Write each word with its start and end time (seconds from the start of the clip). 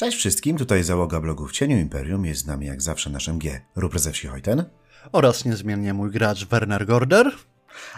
Cześć 0.00 0.18
wszystkim, 0.18 0.56
tutaj 0.56 0.82
załoga 0.82 1.20
blogu 1.20 1.46
w 1.46 1.52
Cieniu 1.52 1.78
Imperium, 1.78 2.24
jest 2.24 2.40
z 2.40 2.46
nami 2.46 2.66
jak 2.66 2.82
zawsze 2.82 3.10
nasz 3.10 3.28
MG, 3.28 3.60
Ruprezewski 3.76 4.28
Wsi-Hojten. 4.28 4.64
Oraz 5.12 5.44
niezmiennie 5.44 5.94
mój 5.94 6.10
gracz 6.10 6.46
Werner 6.46 6.86
Gorder. 6.86 7.32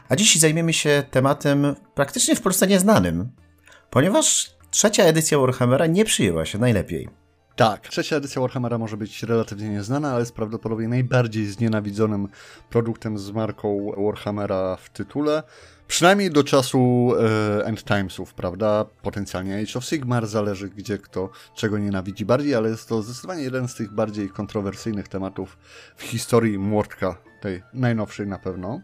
A 0.08 0.16
dziś 0.16 0.36
zajmiemy 0.36 0.72
się 0.72 1.02
tematem 1.10 1.76
praktycznie 1.94 2.36
w 2.36 2.40
Polsce 2.40 2.66
nieznanym, 2.66 3.28
ponieważ 3.90 4.56
trzecia 4.70 5.04
edycja 5.04 5.38
Warhammera 5.38 5.86
nie 5.86 6.04
przyjęła 6.04 6.46
się 6.46 6.58
najlepiej. 6.58 7.08
Tak, 7.56 7.88
trzecia 7.88 8.16
edycja 8.16 8.40
Warhammera 8.42 8.78
może 8.78 8.96
być 8.96 9.22
relatywnie 9.22 9.68
nieznana, 9.68 10.10
ale 10.10 10.20
jest 10.20 10.34
prawdopodobnie 10.34 10.88
najbardziej 10.88 11.46
znienawidzonym 11.46 12.28
produktem 12.70 13.18
z 13.18 13.30
marką 13.30 13.92
Warhammera 13.96 14.76
w 14.76 14.90
tytule. 14.90 15.42
Przynajmniej 15.92 16.30
do 16.30 16.44
czasu 16.44 17.12
e, 17.60 17.64
End 17.64 17.84
Timesów, 17.84 18.34
prawda? 18.34 18.84
Potencjalnie 19.02 19.58
Age 19.58 19.78
of 19.78 19.84
Sigmar, 19.84 20.26
zależy 20.26 20.68
gdzie 20.68 20.98
kto 20.98 21.30
czego 21.54 21.78
nienawidzi 21.78 22.24
bardziej, 22.24 22.54
ale 22.54 22.68
jest 22.68 22.88
to 22.88 23.02
zdecydowanie 23.02 23.42
jeden 23.42 23.68
z 23.68 23.74
tych 23.74 23.92
bardziej 23.92 24.28
kontrowersyjnych 24.28 25.08
tematów 25.08 25.58
w 25.96 26.02
historii 26.02 26.58
Mordka, 26.58 27.16
tej 27.40 27.62
najnowszej 27.74 28.26
na 28.26 28.38
pewno. 28.38 28.80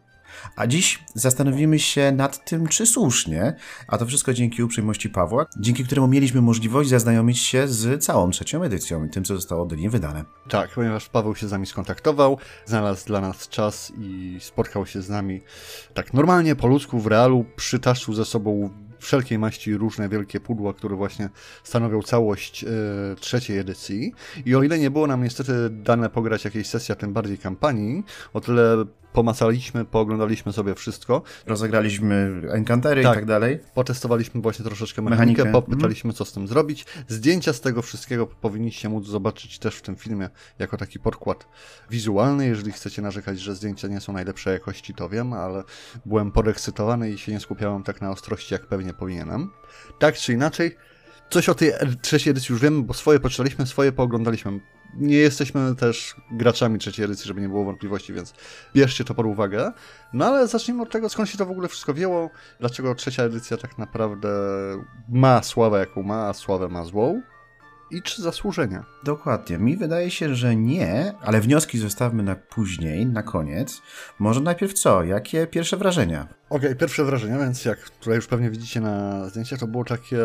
A 0.56 0.66
dziś 0.66 1.04
zastanowimy 1.14 1.78
się 1.78 2.12
nad 2.12 2.44
tym, 2.44 2.66
czy 2.66 2.86
słusznie, 2.86 3.54
a 3.88 3.98
to 3.98 4.06
wszystko 4.06 4.34
dzięki 4.34 4.62
uprzejmości 4.62 5.08
Pawła, 5.08 5.46
dzięki 5.60 5.84
któremu 5.84 6.08
mieliśmy 6.08 6.40
możliwość 6.40 6.90
zaznajomić 6.90 7.38
się 7.38 7.68
z 7.68 8.04
całą 8.04 8.30
trzecią 8.30 8.62
edycją 8.62 9.04
i 9.04 9.10
tym, 9.10 9.24
co 9.24 9.34
zostało 9.34 9.66
do 9.66 9.76
niej 9.76 9.90
wydane. 9.90 10.24
Tak, 10.48 10.70
ponieważ 10.74 11.08
Paweł 11.08 11.34
się 11.34 11.48
z 11.48 11.52
nami 11.52 11.66
skontaktował, 11.66 12.38
znalazł 12.66 13.06
dla 13.06 13.20
nas 13.20 13.48
czas 13.48 13.92
i 13.98 14.36
spotkał 14.40 14.86
się 14.86 15.02
z 15.02 15.08
nami 15.08 15.40
tak 15.94 16.14
normalnie, 16.14 16.56
po 16.56 16.66
ludzku, 16.66 16.98
w 16.98 17.06
realu, 17.06 17.44
przytaszył 17.56 18.14
ze 18.14 18.24
sobą 18.24 18.70
wszelkiej 18.98 19.38
maści 19.38 19.76
różne 19.76 20.08
wielkie 20.08 20.40
pudła, 20.40 20.74
które 20.74 20.96
właśnie 20.96 21.28
stanowią 21.64 22.02
całość 22.02 22.64
e, 22.64 22.68
trzeciej 23.20 23.58
edycji. 23.58 24.12
I 24.46 24.54
o 24.54 24.62
ile 24.62 24.78
nie 24.78 24.90
było 24.90 25.06
nam 25.06 25.24
niestety 25.24 25.70
dane 25.70 26.10
pograć 26.10 26.44
jakiejś 26.44 26.66
sesji, 26.66 26.92
a 26.92 26.96
tym 26.96 27.12
bardziej 27.12 27.38
kampanii, 27.38 28.04
o 28.32 28.40
tyle 28.40 28.84
pomacaliśmy, 29.12 29.84
pooglądaliśmy 29.84 30.52
sobie 30.52 30.74
wszystko. 30.74 31.22
Rozegraliśmy 31.46 32.42
enkantery 32.50 33.02
tak. 33.02 33.12
i 33.12 33.14
tak 33.14 33.24
dalej. 33.24 33.58
Potestowaliśmy 33.74 34.40
właśnie 34.40 34.64
troszeczkę 34.64 35.02
mechanikę, 35.02 35.44
mechanikę. 35.44 35.62
popytaliśmy, 35.62 36.12
co 36.12 36.24
z 36.24 36.32
tym 36.32 36.48
zrobić. 36.48 36.86
Zdjęcia 37.08 37.52
z 37.52 37.60
tego 37.60 37.82
wszystkiego 37.82 38.26
powinniście 38.26 38.88
móc 38.88 39.06
zobaczyć 39.06 39.58
też 39.58 39.76
w 39.76 39.82
tym 39.82 39.96
filmie 39.96 40.30
jako 40.58 40.76
taki 40.76 40.98
podkład 40.98 41.48
wizualny. 41.90 42.46
Jeżeli 42.46 42.72
chcecie 42.72 43.02
narzekać, 43.02 43.40
że 43.40 43.54
zdjęcia 43.54 43.88
nie 43.88 44.00
są 44.00 44.12
najlepszej 44.12 44.52
jakości, 44.52 44.94
to 44.94 45.08
wiem, 45.08 45.32
ale 45.32 45.64
byłem 46.06 46.32
podekscytowany 46.32 47.10
i 47.10 47.18
się 47.18 47.32
nie 47.32 47.40
skupiałem 47.40 47.82
tak 47.82 48.00
na 48.00 48.10
ostrości, 48.10 48.54
jak 48.54 48.66
pewnie 48.66 48.94
powinienem. 48.94 49.50
Tak 49.98 50.16
czy 50.16 50.32
inaczej, 50.32 50.76
coś 51.30 51.48
o 51.48 51.54
tej 51.54 51.72
trzeciej 52.02 52.30
edycji 52.30 52.52
już 52.52 52.62
wiemy, 52.62 52.82
bo 52.82 52.94
swoje 52.94 53.20
poczytaliśmy, 53.20 53.66
swoje 53.66 53.92
pooglądaliśmy 53.92 54.60
nie 54.94 55.16
jesteśmy 55.16 55.74
też 55.74 56.16
graczami 56.30 56.78
trzeciej 56.78 57.04
edycji, 57.04 57.28
żeby 57.28 57.40
nie 57.40 57.48
było 57.48 57.64
wątpliwości, 57.64 58.12
więc 58.12 58.34
bierzcie 58.74 59.04
to 59.04 59.14
pod 59.14 59.26
uwagę. 59.26 59.72
No 60.12 60.26
ale 60.26 60.48
zacznijmy 60.48 60.82
od 60.82 60.90
tego, 60.90 61.08
skąd 61.08 61.28
się 61.28 61.38
to 61.38 61.46
w 61.46 61.50
ogóle 61.50 61.68
wszystko 61.68 61.94
wzięło, 61.94 62.30
dlaczego 62.60 62.94
trzecia 62.94 63.22
edycja 63.22 63.56
tak 63.56 63.78
naprawdę 63.78 64.28
ma 65.08 65.42
sławę, 65.42 65.78
jaką 65.78 66.02
ma, 66.02 66.28
a 66.28 66.32
sławę 66.32 66.68
ma 66.68 66.84
złą 66.84 67.22
i 67.90 68.02
czy 68.02 68.22
zasłużenia. 68.22 68.84
Dokładnie. 69.04 69.58
Mi 69.58 69.76
wydaje 69.76 70.10
się, 70.10 70.34
że 70.34 70.56
nie, 70.56 71.14
ale 71.20 71.40
wnioski 71.40 71.78
zostawmy 71.78 72.22
na 72.22 72.36
później, 72.36 73.06
na 73.06 73.22
koniec. 73.22 73.82
Może 74.18 74.40
najpierw 74.40 74.72
co? 74.72 75.04
Jakie 75.04 75.46
pierwsze 75.46 75.76
wrażenia? 75.76 76.28
Okej, 76.50 76.68
okay, 76.68 76.76
pierwsze 76.76 77.04
wrażenia, 77.04 77.38
więc 77.38 77.64
jak 77.64 77.90
tutaj 77.90 78.16
już 78.16 78.26
pewnie 78.26 78.50
widzicie 78.50 78.80
na 78.80 79.28
zdjęciach, 79.28 79.58
to 79.58 79.66
było 79.66 79.84
takie 79.84 80.18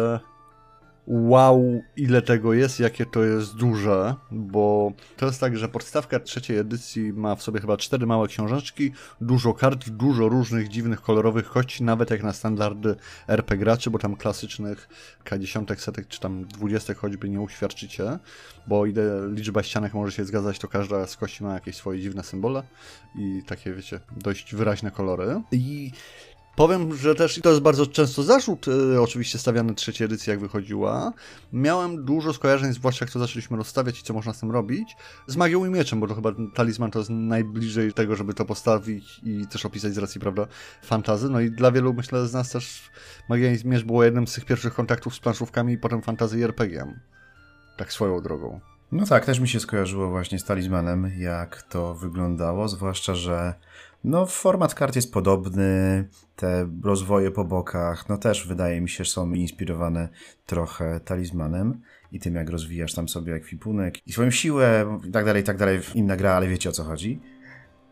wow, 1.08 1.82
ile 1.98 2.22
tego 2.22 2.54
jest, 2.54 2.80
jakie 2.80 3.06
to 3.06 3.24
jest 3.24 3.56
duże, 3.56 4.16
bo 4.32 4.94
to 5.18 5.26
jest 5.26 5.40
tak, 5.40 5.58
że 5.58 5.70
podstawka 5.70 6.20
trzeciej 6.20 6.58
edycji 6.58 7.14
ma 7.14 7.36
w 7.36 7.44
sobie 7.44 7.62
chyba 7.62 7.78
cztery 7.78 8.06
małe 8.06 8.28
książeczki, 8.28 8.92
dużo 9.22 9.54
kart, 9.54 9.90
dużo 9.90 10.30
różnych 10.30 10.68
dziwnych, 10.68 11.02
kolorowych 11.02 11.50
kości, 11.50 11.84
nawet 11.84 12.12
jak 12.12 12.24
na 12.24 12.34
standardy 12.34 12.96
RP 13.28 13.58
graczy, 13.58 13.90
bo 13.90 14.00
tam 14.00 14.16
klasycznych 14.16 14.90
K10, 15.26 15.76
setek 15.76 16.08
czy 16.08 16.20
tam 16.20 16.46
20 16.46 16.94
choćby 16.94 17.30
nie 17.30 17.42
uświadczycie, 17.42 18.20
bo 18.68 18.86
ile 18.86 19.04
liczba 19.32 19.64
ścianek 19.64 19.94
może 19.94 20.12
się 20.12 20.26
zgadzać, 20.26 20.60
to 20.60 20.68
każda 20.68 21.08
z 21.08 21.18
kości 21.18 21.44
ma 21.44 21.54
jakieś 21.54 21.76
swoje 21.76 22.02
dziwne 22.02 22.24
symbole 22.24 22.64
i 23.16 23.42
takie, 23.48 23.74
wiecie, 23.74 24.00
dość 24.18 24.56
wyraźne 24.56 24.92
kolory. 24.92 25.42
I 25.52 25.92
Powiem, 26.56 26.96
że 26.96 27.16
też 27.16 27.38
i 27.38 27.42
to 27.42 27.50
jest 27.50 27.62
bardzo 27.62 27.88
często 27.88 28.24
zarzut, 28.24 28.68
y, 28.68 29.02
oczywiście 29.02 29.40
stawiany 29.40 29.76
trzeciej 29.76 30.06
edycji, 30.06 30.30
jak 30.30 30.40
wychodziła. 30.40 31.14
Miałem 31.54 32.06
dużo 32.06 32.34
skojarzeń, 32.34 32.74
zwłaszcza 32.74 33.06
jak 33.06 33.14
to 33.14 33.20
zaczęliśmy 33.20 33.58
rozstawiać 33.58 34.00
i 34.00 34.04
co 34.04 34.14
można 34.14 34.34
z 34.34 34.40
tym 34.40 34.52
robić, 34.52 34.96
z 35.28 35.36
magią 35.36 35.66
i 35.66 35.70
mieczem, 35.70 36.00
bo 36.00 36.08
to 36.08 36.16
chyba 36.16 36.32
talizman 36.54 36.92
to 36.92 37.00
jest 37.00 37.12
najbliżej 37.12 37.94
tego, 37.94 38.16
żeby 38.16 38.34
to 38.34 38.46
postawić 38.46 39.22
i 39.24 39.48
też 39.48 39.66
opisać 39.66 39.94
z 39.94 39.98
racji, 39.98 40.22
prawda, 40.22 40.48
fantazy. 40.84 41.30
No 41.30 41.40
i 41.40 41.52
dla 41.52 41.72
wielu, 41.72 41.94
myślę, 41.94 42.28
z 42.28 42.34
nas 42.34 42.50
też 42.50 42.92
magia 43.30 43.54
i 43.54 43.68
miecz 43.68 43.84
było 43.84 44.04
jednym 44.04 44.28
z 44.28 44.34
tych 44.34 44.46
pierwszych 44.46 44.74
kontaktów 44.74 45.16
z 45.16 45.20
planszówkami 45.20 45.74
i 45.74 45.78
potem 45.78 46.02
fantazy 46.02 46.40
i 46.40 46.44
RPG-iem. 46.44 47.00
Tak 47.78 47.94
swoją 47.94 48.22
drogą. 48.22 48.73
No 48.94 49.06
tak, 49.06 49.26
też 49.26 49.40
mi 49.40 49.48
się 49.48 49.60
skojarzyło 49.60 50.10
właśnie 50.10 50.40
z 50.40 50.44
talizmanem, 50.44 51.12
jak 51.18 51.62
to 51.62 51.96
wyglądało, 51.96 52.68
zwłaszcza, 52.68 53.16
że 53.16 53.54
no, 54.04 54.26
format 54.26 54.76
kart 54.76 54.96
jest 54.96 55.14
podobny, 55.14 56.08
te 56.36 56.70
rozwoje 56.84 57.32
po 57.32 57.46
bokach, 57.46 58.10
no 58.10 58.18
też 58.18 58.48
wydaje 58.48 58.82
mi 58.82 58.90
się, 58.90 59.06
są 59.06 59.34
inspirowane 59.34 60.10
trochę 60.46 61.00
talizmanem 61.00 61.82
i 62.12 62.20
tym, 62.20 62.36
jak 62.36 62.50
rozwijasz 62.50 62.94
tam 62.94 63.10
sobie 63.10 63.36
ekwipunek 63.36 64.08
i 64.08 64.14
swoją 64.14 64.32
siłę 64.32 65.00
i 65.08 65.12
tak 65.12 65.26
dalej, 65.26 65.42
i 65.42 65.46
tak 65.46 65.58
dalej. 65.58 65.80
Inna 65.96 66.16
gra, 66.16 66.34
ale 66.34 66.48
wiecie 66.48 66.70
o 66.70 66.72
co 66.72 66.84
chodzi. 66.84 67.22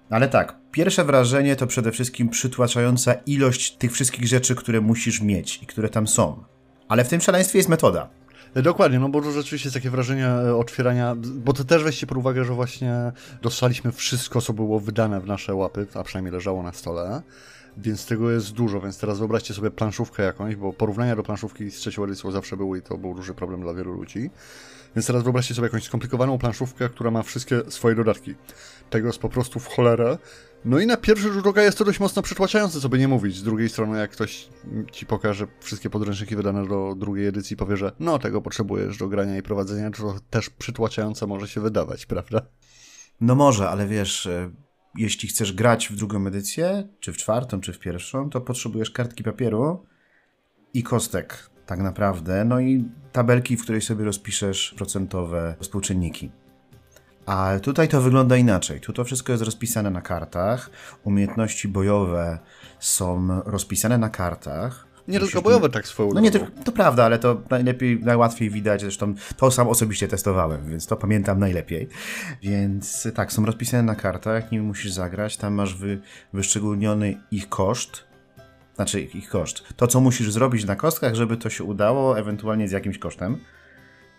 Ale 0.09 0.27
tak, 0.27 0.57
pierwsze 0.71 1.05
wrażenie 1.05 1.55
to 1.55 1.67
przede 1.67 1.91
wszystkim 1.91 2.29
przytłaczająca 2.29 3.13
ilość 3.13 3.77
tych 3.77 3.91
wszystkich 3.91 4.27
rzeczy, 4.27 4.55
które 4.55 4.81
musisz 4.81 5.21
mieć 5.21 5.63
i 5.63 5.65
które 5.65 5.89
tam 5.89 6.07
są. 6.07 6.43
Ale 6.87 7.03
w 7.03 7.09
tym 7.09 7.21
szaleństwie 7.21 7.59
jest 7.59 7.69
metoda. 7.69 8.20
Dokładnie, 8.55 8.99
no 8.99 9.09
bo 9.09 9.31
rzeczywiście 9.31 9.67
jest 9.67 9.73
takie 9.73 9.89
wrażenie 9.89 10.27
e, 10.27 10.55
otwierania, 10.55 11.15
bo 11.17 11.53
to 11.53 11.63
też 11.63 11.83
weźcie 11.83 12.07
pod 12.07 12.17
uwagę, 12.17 12.45
że 12.45 12.53
właśnie 12.53 13.11
dostaliśmy 13.41 13.91
wszystko, 13.91 14.41
co 14.41 14.53
było 14.53 14.79
wydane 14.79 15.21
w 15.21 15.25
nasze 15.25 15.55
łapy, 15.55 15.87
a 15.93 16.03
przynajmniej 16.03 16.33
leżało 16.33 16.63
na 16.63 16.73
stole, 16.73 17.21
więc 17.77 18.05
tego 18.05 18.31
jest 18.31 18.51
dużo, 18.51 18.81
więc 18.81 18.99
teraz 18.99 19.19
wyobraźcie 19.19 19.53
sobie 19.53 19.71
planszówkę 19.71 20.23
jakąś, 20.23 20.55
bo 20.55 20.73
porównania 20.73 21.15
do 21.15 21.23
planszówki 21.23 21.71
z 21.71 21.75
trzecią 21.75 22.03
edycją 22.03 22.31
zawsze 22.31 22.57
były 22.57 22.77
i 22.77 22.81
to 22.81 22.97
był 22.97 23.15
duży 23.15 23.33
problem 23.33 23.61
dla 23.61 23.73
wielu 23.73 23.93
ludzi. 23.93 24.29
Więc 24.95 25.07
teraz 25.07 25.23
wyobraźcie 25.23 25.53
sobie 25.53 25.65
jakąś 25.65 25.83
skomplikowaną 25.83 26.37
planszówkę, 26.37 26.89
która 26.89 27.11
ma 27.11 27.23
wszystkie 27.23 27.61
swoje 27.69 27.95
dodatki. 27.95 28.35
Tego 28.89 29.07
jest 29.07 29.19
po 29.19 29.29
prostu 29.29 29.59
w 29.59 29.67
cholerę. 29.67 30.17
No 30.65 30.79
i 30.79 30.85
na 30.87 30.97
pierwszy 30.97 31.33
rzut 31.33 31.47
oka 31.47 31.61
jest 31.61 31.77
to 31.77 31.85
dość 31.85 31.99
mocno 31.99 32.21
przytłaczające, 32.21 32.81
co 32.81 32.89
by 32.89 32.99
nie 32.99 33.07
mówić. 33.07 33.35
Z 33.35 33.43
drugiej 33.43 33.69
strony, 33.69 33.99
jak 33.99 34.11
ktoś 34.11 34.49
ci 34.91 35.05
pokaże 35.05 35.47
wszystkie 35.59 35.89
podręczniki 35.89 36.35
wydane 36.35 36.67
do 36.67 36.95
drugiej 36.97 37.27
edycji 37.27 37.57
powie, 37.57 37.77
że 37.77 37.91
no, 37.99 38.19
tego 38.19 38.41
potrzebujesz 38.41 38.97
do 38.97 39.07
grania 39.07 39.37
i 39.37 39.41
prowadzenia, 39.41 39.91
to 39.91 40.15
też 40.29 40.49
przytłaczające 40.49 41.27
może 41.27 41.47
się 41.47 41.61
wydawać, 41.61 42.05
prawda? 42.05 42.41
No 43.21 43.35
może, 43.35 43.69
ale 43.69 43.87
wiesz, 43.87 44.25
e, 44.25 44.51
jeśli 44.97 45.29
chcesz 45.29 45.53
grać 45.53 45.89
w 45.89 45.95
drugą 45.95 46.27
edycję, 46.27 46.87
czy 46.99 47.13
w 47.13 47.17
czwartą, 47.17 47.61
czy 47.61 47.73
w 47.73 47.79
pierwszą, 47.79 48.29
to 48.29 48.41
potrzebujesz 48.41 48.91
kartki 48.91 49.23
papieru 49.23 49.85
i 50.73 50.83
kostek, 50.83 51.49
tak 51.65 51.79
naprawdę. 51.79 52.45
No 52.45 52.59
i 52.59 52.85
tabelki, 53.11 53.57
w 53.57 53.63
której 53.63 53.81
sobie 53.81 54.05
rozpiszesz 54.05 54.73
procentowe 54.77 55.55
współczynniki. 55.59 56.31
A 57.25 57.59
tutaj 57.61 57.87
to 57.87 58.01
wygląda 58.01 58.37
inaczej. 58.37 58.79
Tu 58.79 58.93
to 58.93 59.03
wszystko 59.03 59.31
jest 59.31 59.43
rozpisane 59.43 59.89
na 59.89 60.01
kartach. 60.01 60.69
Umiejętności 61.03 61.67
bojowe 61.67 62.39
są 62.79 63.41
rozpisane 63.45 63.97
na 63.97 64.09
kartach. 64.09 64.87
Nie 65.07 65.19
tylko 65.19 65.41
bojowe, 65.41 65.69
tak 65.69 65.87
swoją 65.87 66.13
No 66.13 66.19
nie, 66.19 66.31
to, 66.31 66.39
to 66.63 66.71
prawda, 66.71 67.05
ale 67.05 67.19
to 67.19 67.41
najlepiej, 67.49 67.99
najłatwiej 67.99 68.49
widać. 68.49 68.81
Zresztą 68.81 69.13
to 69.37 69.51
sam 69.51 69.67
osobiście 69.67 70.07
testowałem, 70.07 70.69
więc 70.69 70.87
to 70.87 70.97
pamiętam 70.97 71.39
najlepiej. 71.39 71.89
Więc 72.41 73.07
tak, 73.15 73.33
są 73.33 73.45
rozpisane 73.45 73.83
na 73.83 73.95
kartach, 73.95 74.51
nimi 74.51 74.63
musisz 74.63 74.91
zagrać. 74.91 75.37
Tam 75.37 75.53
masz 75.53 75.75
wy, 75.75 76.01
wyszczególniony 76.33 77.17
ich 77.31 77.49
koszt. 77.49 78.03
Znaczy 78.75 79.01
ich 79.01 79.29
koszt. 79.29 79.63
To, 79.75 79.87
co 79.87 80.01
musisz 80.01 80.31
zrobić 80.31 80.65
na 80.65 80.75
kostkach, 80.75 81.15
żeby 81.15 81.37
to 81.37 81.49
się 81.49 81.63
udało, 81.63 82.19
ewentualnie 82.19 82.67
z 82.67 82.71
jakimś 82.71 82.97
kosztem. 82.97 83.37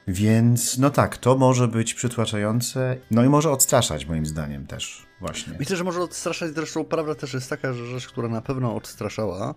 Więc 0.08 0.78
no 0.78 0.90
tak, 0.90 1.16
to 1.18 1.36
może 1.38 1.68
być 1.68 1.94
przytłaczające, 1.94 2.96
no 3.10 3.24
i 3.24 3.28
może 3.28 3.50
odstraszać 3.50 4.06
moim 4.06 4.26
zdaniem 4.26 4.66
też. 4.66 5.06
właśnie. 5.20 5.52
Myślę, 5.58 5.76
że 5.76 5.84
może 5.84 6.02
odstraszać, 6.02 6.54
zresztą 6.54 6.84
prawda 6.84 7.14
też 7.14 7.34
jest 7.34 7.50
taka, 7.50 7.72
że 7.72 7.86
rzecz, 7.86 8.08
która 8.08 8.28
na 8.28 8.42
pewno 8.42 8.74
odstraszała, 8.74 9.54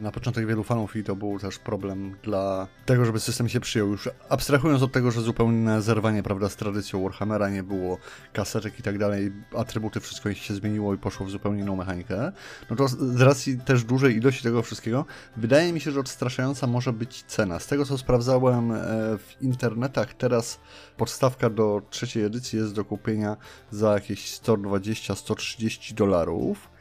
na 0.00 0.10
początek 0.10 0.46
wielu 0.46 0.64
fanów 0.64 0.96
i 0.96 1.04
to 1.04 1.16
był 1.16 1.38
też 1.38 1.58
problem 1.58 2.16
dla 2.22 2.68
tego, 2.86 3.04
żeby 3.04 3.20
system 3.20 3.48
się 3.48 3.60
przyjął. 3.60 3.88
Już 3.88 4.08
abstrahując 4.28 4.82
od 4.82 4.92
tego, 4.92 5.10
że 5.10 5.20
zupełne 5.20 5.82
zerwanie 5.82 6.22
prawda, 6.22 6.48
z 6.48 6.56
tradycją 6.56 7.02
Warhammera 7.02 7.50
nie 7.50 7.62
było 7.62 7.98
kasetek 8.32 8.78
i 8.78 8.82
tak 8.82 8.98
dalej, 8.98 9.32
atrybuty, 9.56 10.00
wszystko 10.00 10.34
się 10.34 10.54
zmieniło 10.54 10.94
i 10.94 10.98
poszło 10.98 11.26
w 11.26 11.30
zupełnie 11.30 11.62
inną 11.62 11.76
mechanikę, 11.76 12.32
no 12.70 12.76
to 12.76 12.88
z 12.88 13.20
racji 13.20 13.58
też 13.58 13.84
dużej 13.84 14.16
ilości 14.16 14.42
tego 14.42 14.62
wszystkiego, 14.62 15.06
wydaje 15.36 15.72
mi 15.72 15.80
się, 15.80 15.90
że 15.90 16.00
odstraszająca 16.00 16.66
może 16.66 16.92
być 16.92 17.22
cena. 17.22 17.58
Z 17.58 17.66
tego 17.66 17.84
co 17.84 17.98
sprawdzałem 17.98 18.72
e, 18.72 18.78
w 19.18 19.36
internetach, 19.40 20.14
teraz 20.14 20.60
podstawka 20.96 21.50
do 21.50 21.82
trzeciej 21.90 22.24
edycji 22.24 22.58
jest 22.58 22.74
do 22.74 22.84
kupienia 22.84 23.36
za 23.70 23.94
jakieś 23.94 24.40
120-130 24.40 25.94
dolarów. 25.94 26.73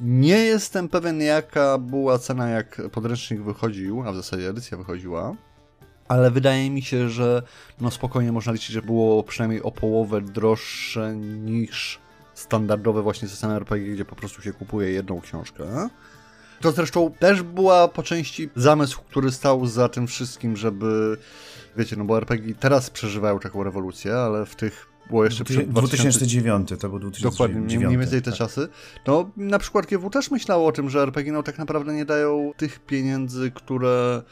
Nie 0.00 0.36
jestem 0.36 0.88
pewien, 0.88 1.20
jaka 1.20 1.78
była 1.78 2.18
cena, 2.18 2.48
jak 2.48 2.82
podręcznik 2.92 3.42
wychodził, 3.42 4.02
a 4.06 4.12
w 4.12 4.16
zasadzie 4.16 4.48
edycja 4.48 4.78
wychodziła. 4.78 5.34
Ale 6.08 6.30
wydaje 6.30 6.70
mi 6.70 6.82
się, 6.82 7.08
że 7.08 7.42
no 7.80 7.90
spokojnie 7.90 8.32
można 8.32 8.52
liczyć, 8.52 8.70
że 8.70 8.82
było 8.82 9.22
przynajmniej 9.22 9.62
o 9.62 9.70
połowę 9.70 10.20
droższe 10.20 11.16
niż 11.16 11.98
standardowe 12.34 13.02
właśnie 13.02 13.28
systemy 13.28 13.54
RPG, 13.54 13.94
gdzie 13.94 14.04
po 14.04 14.16
prostu 14.16 14.42
się 14.42 14.52
kupuje 14.52 14.90
jedną 14.90 15.20
książkę. 15.20 15.88
To 16.60 16.72
zresztą 16.72 17.12
też 17.18 17.42
była 17.42 17.88
po 17.88 18.02
części 18.02 18.50
zamysł, 18.56 19.00
który 19.08 19.32
stał 19.32 19.66
za 19.66 19.88
tym 19.88 20.06
wszystkim, 20.06 20.56
żeby, 20.56 21.18
wiecie, 21.76 21.96
no 21.96 22.04
bo 22.04 22.16
RPG 22.16 22.54
teraz 22.54 22.90
przeżywają 22.90 23.38
taką 23.38 23.64
rewolucję, 23.64 24.16
ale 24.16 24.46
w 24.46 24.56
tych 24.56 24.87
było 25.08 25.24
jeszcze 25.24 25.44
przed 25.44 25.68
2009, 25.68 26.68
to 26.68 26.88
był 26.88 26.98
2009. 26.98 27.22
Dokładnie, 27.22 27.86
mniej 27.86 27.98
więcej 27.98 28.22
te 28.22 28.30
tak. 28.30 28.38
czasy. 28.38 28.68
No, 29.06 29.30
na 29.36 29.58
przykład 29.58 29.86
GW 29.86 30.10
też 30.10 30.30
myślało 30.30 30.66
o 30.66 30.72
tym, 30.72 30.90
że 30.90 31.02
RPG 31.02 31.32
no, 31.32 31.42
tak 31.42 31.58
naprawdę 31.58 31.94
nie 31.94 32.04
dają 32.04 32.52
tych 32.56 32.78
pieniędzy, 32.78 33.50
które 33.50 34.22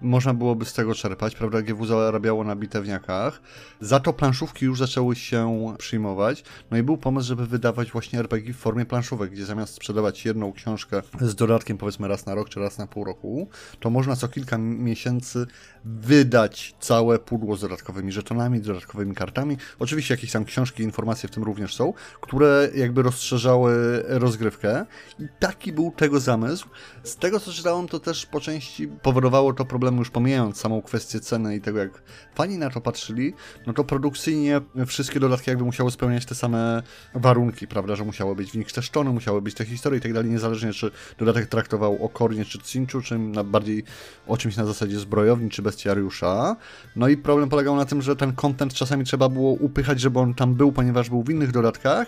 można 0.00 0.34
byłoby 0.34 0.64
z 0.64 0.72
tego 0.72 0.94
czerpać, 0.94 1.34
prawda? 1.34 1.62
GW 1.62 1.86
zarabiało 1.86 2.44
na 2.44 2.56
bitewniakach. 2.56 3.40
Za 3.80 4.00
to 4.00 4.12
planszówki 4.12 4.64
już 4.64 4.78
zaczęły 4.78 5.16
się 5.16 5.74
przyjmować. 5.78 6.44
No 6.70 6.76
i 6.76 6.82
był 6.82 6.96
pomysł, 6.96 7.28
żeby 7.28 7.46
wydawać 7.46 7.92
właśnie 7.92 8.18
RPG 8.18 8.54
w 8.54 8.56
formie 8.56 8.86
planszówek, 8.86 9.30
gdzie 9.30 9.46
zamiast 9.46 9.74
sprzedawać 9.74 10.24
jedną 10.24 10.52
książkę 10.52 11.02
z 11.20 11.34
dodatkiem 11.34 11.78
powiedzmy 11.78 12.08
raz 12.08 12.26
na 12.26 12.34
rok 12.34 12.48
czy 12.48 12.60
raz 12.60 12.78
na 12.78 12.86
pół 12.86 13.04
roku, 13.04 13.48
to 13.80 13.90
można 13.90 14.16
co 14.16 14.28
kilka 14.28 14.58
miesięcy 14.58 15.46
wydać 15.84 16.74
całe 16.80 17.18
pudło 17.18 17.56
z 17.56 17.60
dodatkowymi 17.60 18.12
żetonami, 18.12 18.60
dodatkowymi 18.60 19.14
kartami. 19.14 19.56
Oczywiście 19.78 20.14
jakieś 20.14 20.32
tam 20.32 20.44
książki, 20.44 20.82
informacje 20.82 21.28
w 21.28 21.32
tym 21.32 21.42
również 21.42 21.74
są, 21.74 21.92
które 22.20 22.68
jakby 22.74 23.02
rozszerzały 23.02 24.02
rozgrywkę. 24.06 24.86
I 25.18 25.26
taki 25.38 25.72
był 25.72 25.92
tego 25.96 26.20
zamysł. 26.20 26.68
Z 27.02 27.16
tego 27.16 27.40
co 27.40 27.52
czytałem, 27.52 27.88
to 27.88 28.00
też 28.00 28.26
po 28.26 28.40
części 28.40 28.88
powodowało 28.88 29.52
to 29.52 29.64
problemy 29.64 29.85
problemu, 29.86 30.00
już 30.00 30.10
pomijając 30.10 30.56
samą 30.56 30.82
kwestię 30.82 31.20
ceny 31.20 31.56
i 31.56 31.60
tego, 31.60 31.78
jak 31.78 32.02
fani 32.34 32.58
na 32.58 32.70
to 32.70 32.80
patrzyli, 32.80 33.34
no 33.66 33.72
to 33.72 33.84
produkcyjnie 33.84 34.60
wszystkie 34.86 35.20
dodatki 35.20 35.50
jakby 35.50 35.64
musiały 35.64 35.90
spełniać 35.90 36.26
te 36.26 36.34
same 36.34 36.82
warunki, 37.14 37.66
prawda, 37.66 37.96
że 37.96 38.04
musiały 38.04 38.36
być 38.36 38.50
w 38.50 38.54
nich 38.54 38.66
tony, 38.92 39.10
musiały 39.10 39.42
być 39.42 39.54
te 39.54 39.64
historie 39.64 39.98
i 39.98 40.02
tak 40.02 40.12
dalej, 40.12 40.30
niezależnie 40.30 40.72
czy 40.72 40.90
dodatek 41.18 41.46
traktował 41.46 42.04
o 42.04 42.08
Kornie 42.08 42.44
czy 42.44 42.58
Cinchu, 42.58 43.00
czy 43.02 43.18
bardziej 43.44 43.84
o 44.26 44.36
czymś 44.36 44.56
na 44.56 44.66
zasadzie 44.66 44.98
zbrojowni 44.98 45.50
czy 45.50 45.62
bestiariusza. 45.62 46.56
No 46.96 47.08
i 47.08 47.16
problem 47.16 47.48
polegał 47.48 47.76
na 47.76 47.84
tym, 47.84 48.02
że 48.02 48.16
ten 48.16 48.32
content 48.32 48.74
czasami 48.74 49.04
trzeba 49.04 49.28
było 49.28 49.52
upychać, 49.52 50.00
żeby 50.00 50.18
on 50.18 50.34
tam 50.34 50.54
był, 50.54 50.72
ponieważ 50.72 51.10
był 51.10 51.22
w 51.22 51.30
innych 51.30 51.52
dodatkach, 51.52 52.06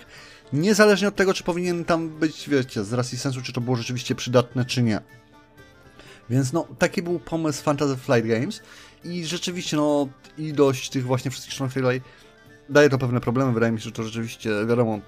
niezależnie 0.52 1.08
od 1.08 1.16
tego, 1.16 1.34
czy 1.34 1.44
powinien 1.44 1.84
tam 1.84 2.08
być, 2.08 2.48
wiecie, 2.48 2.84
z 2.84 2.92
racji 2.92 3.18
sensu, 3.18 3.42
czy 3.42 3.52
to 3.52 3.60
było 3.60 3.76
rzeczywiście 3.76 4.14
przydatne, 4.14 4.64
czy 4.64 4.82
nie. 4.82 5.00
Więc 6.30 6.52
no, 6.52 6.66
taki 6.78 7.02
był 7.02 7.18
pomysł 7.18 7.62
Fantasy 7.62 7.96
Flight 7.96 8.28
Games 8.28 8.62
i 9.04 9.24
rzeczywiście 9.24 9.76
no, 9.76 10.08
ilość 10.38 10.90
tych 10.90 11.04
właśnie 11.04 11.30
wszystkich 11.30 11.70
freelay 11.70 12.00
daje 12.68 12.88
to 12.88 12.98
pewne 12.98 13.20
problemy. 13.20 13.52
Wydaje 13.52 13.72
mi 13.72 13.78
się, 13.78 13.84
że 13.84 13.92
to 13.92 14.02
rzeczywiście, 14.02 14.50
wiadomo, 14.66 15.00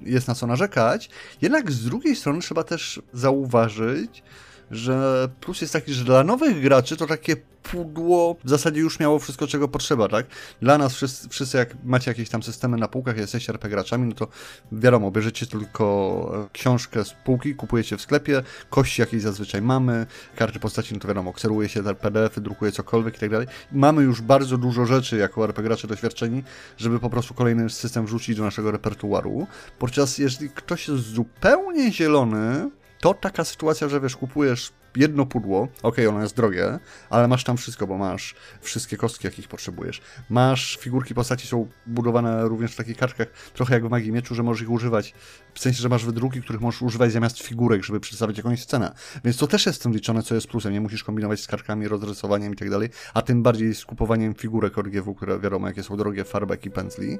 jest 0.00 0.28
na 0.28 0.34
co 0.34 0.46
narzekać. 0.46 1.10
Jednak 1.42 1.72
z 1.72 1.84
drugiej 1.84 2.16
strony 2.16 2.40
trzeba 2.40 2.64
też 2.64 3.02
zauważyć, 3.12 4.22
że 4.70 5.28
plus 5.40 5.60
jest 5.60 5.72
taki, 5.72 5.92
że 5.92 6.04
dla 6.04 6.24
nowych 6.24 6.60
graczy 6.60 6.96
to 6.96 7.06
takie 7.06 7.36
pudło 7.70 8.36
w 8.44 8.50
zasadzie 8.50 8.80
już 8.80 9.00
miało 9.00 9.18
wszystko, 9.18 9.46
czego 9.46 9.68
potrzeba, 9.68 10.08
tak? 10.08 10.26
Dla 10.62 10.78
nas 10.78 10.94
wszyscy, 10.94 11.28
wszyscy 11.28 11.58
jak 11.58 11.76
macie 11.84 12.10
jakieś 12.10 12.28
tam 12.28 12.42
systemy 12.42 12.76
na 12.76 12.88
półkach, 12.88 13.16
jesteście 13.16 13.52
RP 13.52 13.68
graczami, 13.68 14.08
no 14.08 14.14
to 14.14 14.28
wiadomo, 14.72 15.10
bierzecie 15.10 15.46
tylko 15.46 16.46
e, 16.46 16.48
książkę 16.52 17.04
z 17.04 17.12
półki, 17.24 17.54
kupujecie 17.54 17.96
w 17.96 18.02
sklepie, 18.02 18.42
kości 18.70 19.00
jakieś 19.00 19.22
zazwyczaj 19.22 19.62
mamy, 19.62 20.06
karty 20.36 20.58
postaci, 20.58 20.94
no 20.94 21.00
to 21.00 21.08
wiadomo, 21.08 21.32
kseruje 21.32 21.68
się 21.68 21.82
PDF-y, 21.82 22.40
drukuje 22.40 22.72
cokolwiek 22.72 23.16
i 23.16 23.20
tak 23.20 23.30
dalej. 23.30 23.46
Mamy 23.72 24.02
już 24.02 24.20
bardzo 24.20 24.58
dużo 24.58 24.86
rzeczy 24.86 25.16
jako 25.16 25.44
RP 25.44 25.62
gracze 25.62 25.88
doświadczeni, 25.88 26.42
żeby 26.76 27.00
po 27.00 27.10
prostu 27.10 27.34
kolejny 27.34 27.70
system 27.70 28.06
wrzucić 28.06 28.36
do 28.36 28.42
naszego 28.42 28.70
repertuaru. 28.70 29.46
Podczas 29.78 30.18
jeżeli 30.18 30.50
ktoś 30.50 30.88
jest 30.88 31.04
zupełnie 31.04 31.92
zielony, 31.92 32.70
to 33.00 33.14
taka 33.14 33.44
sytuacja, 33.44 33.88
że 33.88 34.00
wiesz, 34.00 34.16
kupujesz 34.16 34.72
jedno 34.96 35.26
pudło, 35.26 35.68
okay, 35.82 36.08
ono 36.08 36.22
jest 36.22 36.36
drogie, 36.36 36.78
ale 37.10 37.28
masz 37.28 37.44
tam 37.44 37.56
wszystko, 37.56 37.86
bo 37.86 37.98
masz 37.98 38.34
wszystkie 38.60 38.96
kostki, 38.96 39.26
jakich 39.26 39.48
potrzebujesz. 39.48 40.00
Masz 40.30 40.78
figurki 40.80 41.14
postaci, 41.14 41.46
są 41.46 41.68
budowane 41.86 42.48
również 42.48 42.72
w 42.72 42.76
takich 42.76 42.96
kartkach, 42.96 43.28
trochę 43.54 43.74
jak 43.74 43.86
w 43.86 43.90
Magii 43.90 44.12
Mieczu, 44.12 44.34
że 44.34 44.42
możesz 44.42 44.62
ich 44.62 44.70
używać, 44.70 45.14
w 45.54 45.60
sensie, 45.60 45.82
że 45.82 45.88
masz 45.88 46.04
wydruki, 46.04 46.42
których 46.42 46.60
możesz 46.60 46.82
używać 46.82 47.12
zamiast 47.12 47.38
figurek, 47.38 47.84
żeby 47.84 48.00
przedstawić 48.00 48.36
jakąś 48.36 48.62
scenę. 48.62 48.94
Więc 49.24 49.36
to 49.36 49.46
też 49.46 49.66
jest 49.66 49.80
w 49.80 49.82
tym 49.82 49.92
liczone, 49.92 50.22
co 50.22 50.34
jest 50.34 50.46
plusem, 50.46 50.72
nie 50.72 50.80
musisz 50.80 51.04
kombinować 51.04 51.40
z 51.40 51.46
kartkami, 51.46 51.88
rozrysowaniem 51.88 52.52
i 52.52 52.56
tak 52.56 52.70
dalej, 52.70 52.88
a 53.14 53.22
tym 53.22 53.42
bardziej 53.42 53.74
z 53.74 53.84
kupowaniem 53.84 54.34
figurek 54.34 54.78
ORGW, 54.78 55.14
które 55.14 55.40
wiadomo, 55.40 55.66
jakie 55.66 55.82
są 55.82 55.96
drogie, 55.96 56.24
farbek 56.24 56.66
i 56.66 56.70
pędzli. 56.70 57.18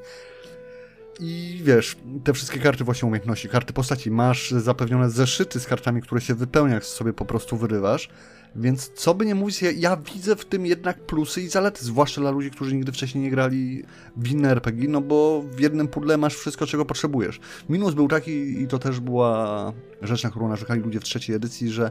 I 1.20 1.60
wiesz, 1.64 1.96
te 2.24 2.32
wszystkie 2.32 2.60
karty 2.60 2.84
właśnie 2.84 3.08
umiejętności, 3.08 3.48
karty 3.48 3.72
postaci, 3.72 4.10
masz 4.10 4.50
zapewnione 4.50 5.10
zeszyty 5.10 5.60
z 5.60 5.66
kartami, 5.66 6.02
które 6.02 6.20
się 6.20 6.34
wypełnia, 6.34 6.74
jak 6.74 6.84
sobie 6.84 7.12
po 7.12 7.24
prostu 7.24 7.56
wyrywasz. 7.56 8.08
Więc 8.56 8.90
co 8.94 9.14
by 9.14 9.26
nie 9.26 9.34
mówić, 9.34 9.62
ja, 9.62 9.70
ja, 9.70 9.96
widzę 9.96 10.36
w 10.36 10.44
tym 10.44 10.66
jednak 10.66 11.06
plusy 11.06 11.42
i 11.42 11.48
zalety, 11.48 11.84
zwłaszcza 11.84 12.20
dla 12.20 12.30
ludzi, 12.30 12.50
którzy 12.50 12.74
nigdy 12.74 12.92
wcześniej 12.92 13.24
nie 13.24 13.30
grali 13.30 13.82
w 14.16 14.30
inne 14.30 14.50
RPG, 14.50 14.88
no 14.88 15.00
bo 15.00 15.42
w 15.42 15.60
jednym 15.60 15.88
pudle 15.88 16.16
masz 16.16 16.34
wszystko, 16.34 16.66
czego 16.66 16.84
potrzebujesz. 16.84 17.40
Minus 17.68 17.94
był 17.94 18.08
taki, 18.08 18.62
i 18.62 18.68
to 18.68 18.78
też 18.78 19.00
była 19.00 19.72
rzecz, 20.02 20.24
na 20.24 20.30
którą 20.30 20.48
narzekali 20.48 20.80
ludzie 20.80 21.00
w 21.00 21.04
trzeciej 21.04 21.36
edycji, 21.36 21.70
że 21.70 21.90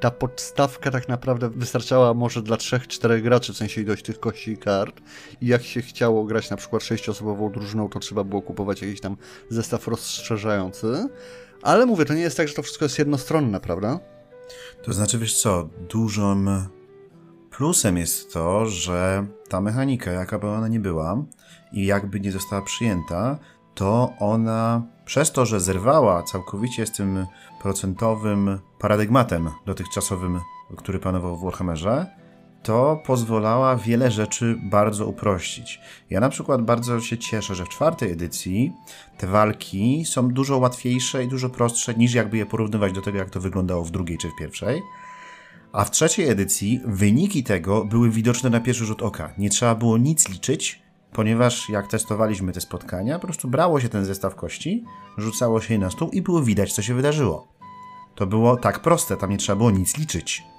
ta 0.00 0.10
podstawka 0.10 0.90
tak 0.90 1.08
naprawdę 1.08 1.50
wystarczała 1.50 2.14
może 2.14 2.42
dla 2.42 2.56
trzech, 2.56 2.88
czterech 2.88 3.22
graczy, 3.22 3.52
w 3.52 3.56
sensie 3.56 3.80
ilość 3.80 4.04
tych 4.04 4.20
kości 4.20 4.50
i 4.50 4.56
kart. 4.56 5.00
I 5.40 5.46
jak 5.46 5.62
się 5.62 5.82
chciało 5.82 6.24
grać 6.24 6.50
na 6.50 6.56
przykład 6.56 6.82
sześciosobową 6.82 7.52
drużyną, 7.52 7.88
to 7.88 7.98
trzeba 7.98 8.24
było 8.24 8.42
kupować 8.42 8.82
jakiś 8.82 9.00
tam 9.00 9.16
zestaw 9.48 9.88
rozszerzający. 9.88 11.08
Ale 11.62 11.86
mówię, 11.86 12.04
to 12.04 12.14
nie 12.14 12.22
jest 12.22 12.36
tak, 12.36 12.48
że 12.48 12.54
to 12.54 12.62
wszystko 12.62 12.84
jest 12.84 12.98
jednostronne, 12.98 13.60
prawda? 13.60 14.13
To 14.82 14.92
znaczy, 14.92 15.18
wiesz 15.18 15.40
co, 15.40 15.68
dużym 15.88 16.50
plusem 17.50 17.96
jest 17.96 18.32
to, 18.32 18.66
że 18.66 19.26
ta 19.48 19.60
mechanika, 19.60 20.10
jaka 20.10 20.38
by 20.38 20.48
ona 20.48 20.68
nie 20.68 20.80
była 20.80 21.24
i 21.72 21.86
jakby 21.86 22.20
nie 22.20 22.32
została 22.32 22.62
przyjęta, 22.62 23.38
to 23.74 24.12
ona 24.18 24.82
przez 25.04 25.32
to, 25.32 25.46
że 25.46 25.60
zerwała 25.60 26.22
całkowicie 26.22 26.86
z 26.86 26.92
tym 26.92 27.26
procentowym 27.62 28.58
paradygmatem 28.78 29.50
dotychczasowym, 29.66 30.40
który 30.76 30.98
panował 30.98 31.36
w 31.36 31.44
Warhammerze, 31.44 32.06
to 32.64 33.02
pozwalała 33.06 33.76
wiele 33.76 34.10
rzeczy 34.10 34.58
bardzo 34.62 35.06
uprościć. 35.06 35.80
Ja 36.10 36.20
na 36.20 36.28
przykład 36.28 36.62
bardzo 36.62 37.00
się 37.00 37.18
cieszę, 37.18 37.54
że 37.54 37.64
w 37.64 37.68
czwartej 37.68 38.12
edycji 38.12 38.72
te 39.18 39.26
walki 39.26 40.04
są 40.04 40.28
dużo 40.28 40.58
łatwiejsze 40.58 41.24
i 41.24 41.28
dużo 41.28 41.50
prostsze 41.50 41.94
niż 41.94 42.14
jakby 42.14 42.36
je 42.36 42.46
porównywać 42.46 42.92
do 42.92 43.02
tego, 43.02 43.18
jak 43.18 43.30
to 43.30 43.40
wyglądało 43.40 43.84
w 43.84 43.90
drugiej 43.90 44.18
czy 44.18 44.28
w 44.28 44.36
pierwszej. 44.38 44.82
A 45.72 45.84
w 45.84 45.90
trzeciej 45.90 46.28
edycji 46.28 46.80
wyniki 46.84 47.44
tego 47.44 47.84
były 47.84 48.10
widoczne 48.10 48.50
na 48.50 48.60
pierwszy 48.60 48.84
rzut 48.84 49.02
oka. 49.02 49.32
Nie 49.38 49.50
trzeba 49.50 49.74
było 49.74 49.98
nic 49.98 50.28
liczyć, 50.28 50.82
ponieważ 51.12 51.68
jak 51.68 51.86
testowaliśmy 51.86 52.52
te 52.52 52.60
spotkania, 52.60 53.18
po 53.18 53.26
prostu 53.26 53.48
brało 53.48 53.80
się 53.80 53.88
ten 53.88 54.04
zestaw 54.04 54.34
kości, 54.34 54.84
rzucało 55.18 55.60
się 55.60 55.74
je 55.74 55.80
na 55.80 55.90
stół 55.90 56.10
i 56.10 56.22
było 56.22 56.42
widać, 56.42 56.72
co 56.72 56.82
się 56.82 56.94
wydarzyło. 56.94 57.48
To 58.14 58.26
było 58.26 58.56
tak 58.56 58.80
proste, 58.80 59.16
tam 59.16 59.30
nie 59.30 59.36
trzeba 59.36 59.56
było 59.56 59.70
nic 59.70 59.98
liczyć. 59.98 60.53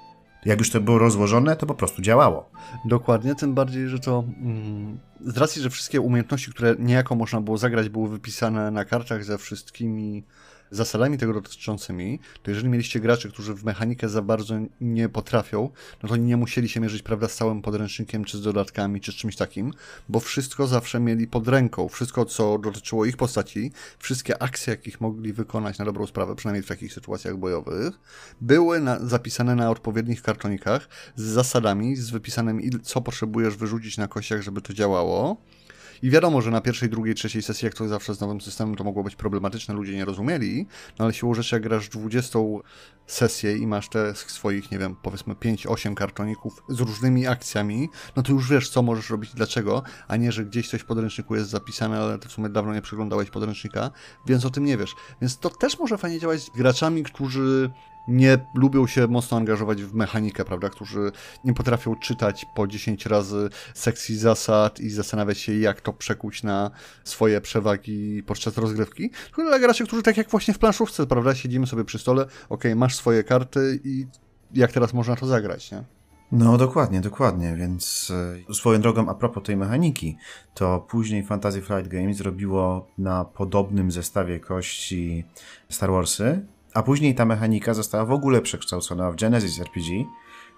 Jak 0.46 0.60
już 0.60 0.70
to 0.70 0.82
było 0.82 0.98
rozłożone, 0.98 1.56
to 1.56 1.66
po 1.66 1.76
prostu 1.76 2.02
działało. 2.02 2.50
Dokładnie, 2.86 3.36
tym 3.36 3.54
bardziej, 3.54 3.90
że 3.90 4.00
to 4.00 4.24
mm, 4.42 5.00
z 5.22 5.38
racji, 5.38 5.62
że 5.62 5.70
wszystkie 5.70 6.02
umiejętności, 6.02 6.52
które 6.52 6.76
niejako 6.80 7.16
można 7.16 7.42
było 7.42 7.58
zagrać, 7.58 7.90
były 7.90 8.10
wypisane 8.10 8.72
na 8.72 8.86
kartach 8.86 9.24
ze 9.24 9.38
wszystkimi 9.38 10.24
zasadami 10.72 11.18
tego 11.18 11.34
dotyczącymi, 11.34 12.20
to 12.44 12.52
jeżeli 12.52 12.70
mieliście 12.70 13.00
graczy, 13.00 13.30
którzy 13.30 13.54
w 13.54 13.64
mechanikę 13.64 14.10
za 14.10 14.22
bardzo 14.22 14.56
nie 14.82 15.10
potrafią, 15.10 15.70
no 16.04 16.10
to 16.10 16.16
nie 16.16 16.38
musieli 16.38 16.70
się 16.70 16.80
mierzyć, 16.80 17.02
prawda, 17.02 17.28
z 17.28 17.36
całym 17.36 17.62
podręcznikiem, 17.62 18.26
czy 18.26 18.38
z 18.38 18.42
dodatkami, 18.42 19.02
czy 19.02 19.12
z 19.12 19.16
czymś 19.16 19.36
takim, 19.36 19.74
bo 20.10 20.20
wszystko 20.20 20.68
zawsze 20.68 21.00
mieli 21.00 21.28
pod 21.28 21.48
ręką. 21.48 21.90
Wszystko, 21.90 22.26
co 22.26 22.58
dotyczyło 22.58 23.06
ich 23.06 23.18
postaci, 23.18 23.72
wszystkie 24.00 24.44
akcje, 24.44 24.72
jakich 24.72 25.02
mogli 25.02 25.34
wykonać 25.34 25.78
na 25.78 25.86
dobrą 25.86 26.08
sprawę, 26.08 26.36
przynajmniej 26.36 26.64
w 26.64 26.68
takich 26.68 26.94
sytuacjach 26.94 27.38
bojowych, 27.38 28.00
były 28.42 28.80
na, 28.80 29.00
zapisane 29.00 29.56
na 29.56 29.70
odpowiednich 29.70 30.22
kartonikach 30.22 30.88
z 31.16 31.24
zasadami, 31.24 31.96
z 31.96 32.10
wypisanym, 32.10 32.62
co 32.84 33.02
potrzebujesz 33.02 33.56
wyrzucić 33.56 33.98
na 33.98 34.08
kościach, 34.08 34.42
żeby 34.42 34.62
to 34.62 34.74
działało. 34.74 35.38
I 36.02 36.10
wiadomo, 36.10 36.42
że 36.42 36.52
na 36.52 36.62
pierwszej, 36.62 36.90
drugiej, 36.90 37.16
trzeciej 37.16 37.42
sesji, 37.42 37.66
jak 37.66 37.74
to 37.74 37.88
zawsze 37.88 38.16
z 38.16 38.20
nowym 38.20 38.42
systemem, 38.42 38.76
to 38.76 38.84
mogło 38.84 39.04
być 39.04 39.16
problematyczne, 39.16 39.74
ludzie 39.74 39.96
nie 39.96 40.06
rozumieli, 40.06 40.68
no 41.00 41.06
ale 41.06 41.14
siłą 41.14 41.34
rzeczy, 41.34 41.56
jak 41.56 41.64
grasz 41.64 41.90
20 41.90 42.40
sesję 43.08 43.58
i 43.58 43.68
masz 43.68 43.90
te 43.90 44.16
swoich, 44.16 44.72
nie 44.72 44.80
wiem, 44.80 44.96
powiedzmy 45.02 45.34
5-8 45.34 45.94
kartoników 45.94 46.64
z 46.70 46.80
różnymi 46.80 47.28
akcjami, 47.28 47.90
no 48.16 48.24
to 48.24 48.32
już 48.32 48.50
wiesz, 48.50 48.70
co 48.70 48.82
możesz 48.82 49.10
robić, 49.10 49.34
dlaczego, 49.34 49.84
a 50.08 50.16
nie, 50.16 50.32
że 50.32 50.46
gdzieś 50.46 50.70
coś 50.70 50.82
w 50.82 50.86
podręczniku 50.86 51.36
jest 51.36 51.50
zapisane, 51.50 52.00
ale 52.00 52.20
ty 52.20 52.30
w 52.30 52.32
sumie 52.32 52.50
dawno 52.50 52.74
nie 52.74 52.82
przeglądałeś 52.82 53.30
podręcznika, 53.30 53.92
więc 54.26 54.46
o 54.46 54.50
tym 54.50 54.66
nie 54.66 54.78
wiesz. 54.78 54.96
Więc 55.22 55.38
to 55.38 55.50
też 55.50 55.80
może 55.80 55.98
fajnie 55.98 56.20
działać 56.20 56.42
z 56.42 56.50
graczami, 56.50 57.04
którzy 57.04 57.72
nie 58.08 58.38
lubią 58.56 58.88
się 58.88 59.08
mocno 59.08 59.38
angażować 59.38 59.84
w 59.84 59.94
mechanikę, 59.94 60.46
prawda, 60.46 60.70
którzy 60.70 61.12
nie 61.44 61.54
potrafią 61.54 61.96
czytać 61.96 62.46
po 62.56 62.68
10 62.68 63.06
razy 63.06 63.50
sekcji 63.74 64.18
zasad 64.18 64.80
i 64.80 64.90
zastanawiać 64.90 65.38
się, 65.38 65.54
jak 65.54 65.82
to 65.82 65.94
przekuć 65.94 66.44
na 66.44 66.72
swoje 67.04 67.42
przewagi 67.42 68.24
podczas 68.24 68.58
rozgrywki. 68.58 69.10
Tylko 69.26 69.44
dla 69.44 69.60
graczy, 69.60 69.86
którzy 69.86 70.04
tak 70.04 70.18
jak 70.18 70.30
właśnie 70.30 70.54
w 70.54 70.60
planszówce, 70.60 71.08
prawda, 71.08 71.36
siedzimy 71.36 71.68
sobie 71.68 71.86
przy 71.86 72.00
stole, 72.00 72.26
ok, 72.50 72.64
masz 72.76 72.96
swoje 72.96 73.24
karty 73.24 73.80
i 73.84 74.08
jak 74.54 74.72
teraz 74.72 74.94
można 74.94 75.16
to 75.16 75.26
zagrać, 75.28 75.72
nie? 75.72 75.84
No, 76.32 76.58
dokładnie, 76.58 77.02
dokładnie, 77.02 77.56
więc 77.56 78.12
e, 78.50 78.54
swoją 78.54 78.82
drogą 78.82 79.10
a 79.10 79.16
propos 79.16 79.44
tej 79.44 79.58
mechaniki, 79.58 80.18
to 80.54 80.80
później 80.90 81.24
Fantasy 81.24 81.62
Flight 81.62 81.88
Games 81.88 82.18
zrobiło 82.18 82.88
na 82.98 83.26
podobnym 83.26 83.92
zestawie 83.92 84.40
kości 84.40 85.26
Star 85.70 85.92
Warsy, 85.92 86.46
a 86.76 86.84
później 86.84 87.16
ta 87.16 87.26
mechanika 87.26 87.74
została 87.74 88.06
w 88.06 88.12
ogóle 88.12 88.42
przekształcona 88.42 89.12
w 89.12 89.16
Genesis 89.16 89.60
RPG, 89.60 90.06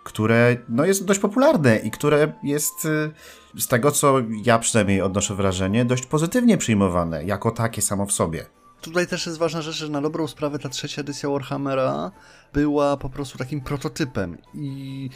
które 0.03 0.57
no, 0.69 0.85
jest 0.85 1.05
dość 1.05 1.19
popularne 1.19 1.77
i 1.77 1.91
które 1.91 2.33
jest 2.43 2.85
y, 2.85 3.11
z 3.57 3.67
tego, 3.67 3.91
co 3.91 4.15
ja 4.43 4.59
przynajmniej 4.59 5.01
odnoszę 5.01 5.35
wrażenie, 5.35 5.85
dość 5.85 6.05
pozytywnie 6.05 6.57
przyjmowane, 6.57 7.23
jako 7.23 7.51
takie 7.51 7.81
samo 7.81 8.05
w 8.05 8.11
sobie. 8.11 8.45
Tutaj 8.81 9.07
też 9.07 9.25
jest 9.25 9.37
ważna 9.37 9.61
rzecz, 9.61 9.75
że 9.75 9.89
na 9.89 10.01
dobrą 10.01 10.27
sprawę 10.27 10.59
ta 10.59 10.69
trzecia 10.69 11.01
edycja 11.01 11.29
Warhammera 11.29 12.11
była 12.53 12.97
po 12.97 13.09
prostu 13.09 13.37
takim 13.37 13.61
prototypem 13.61 14.37
i 14.53 15.09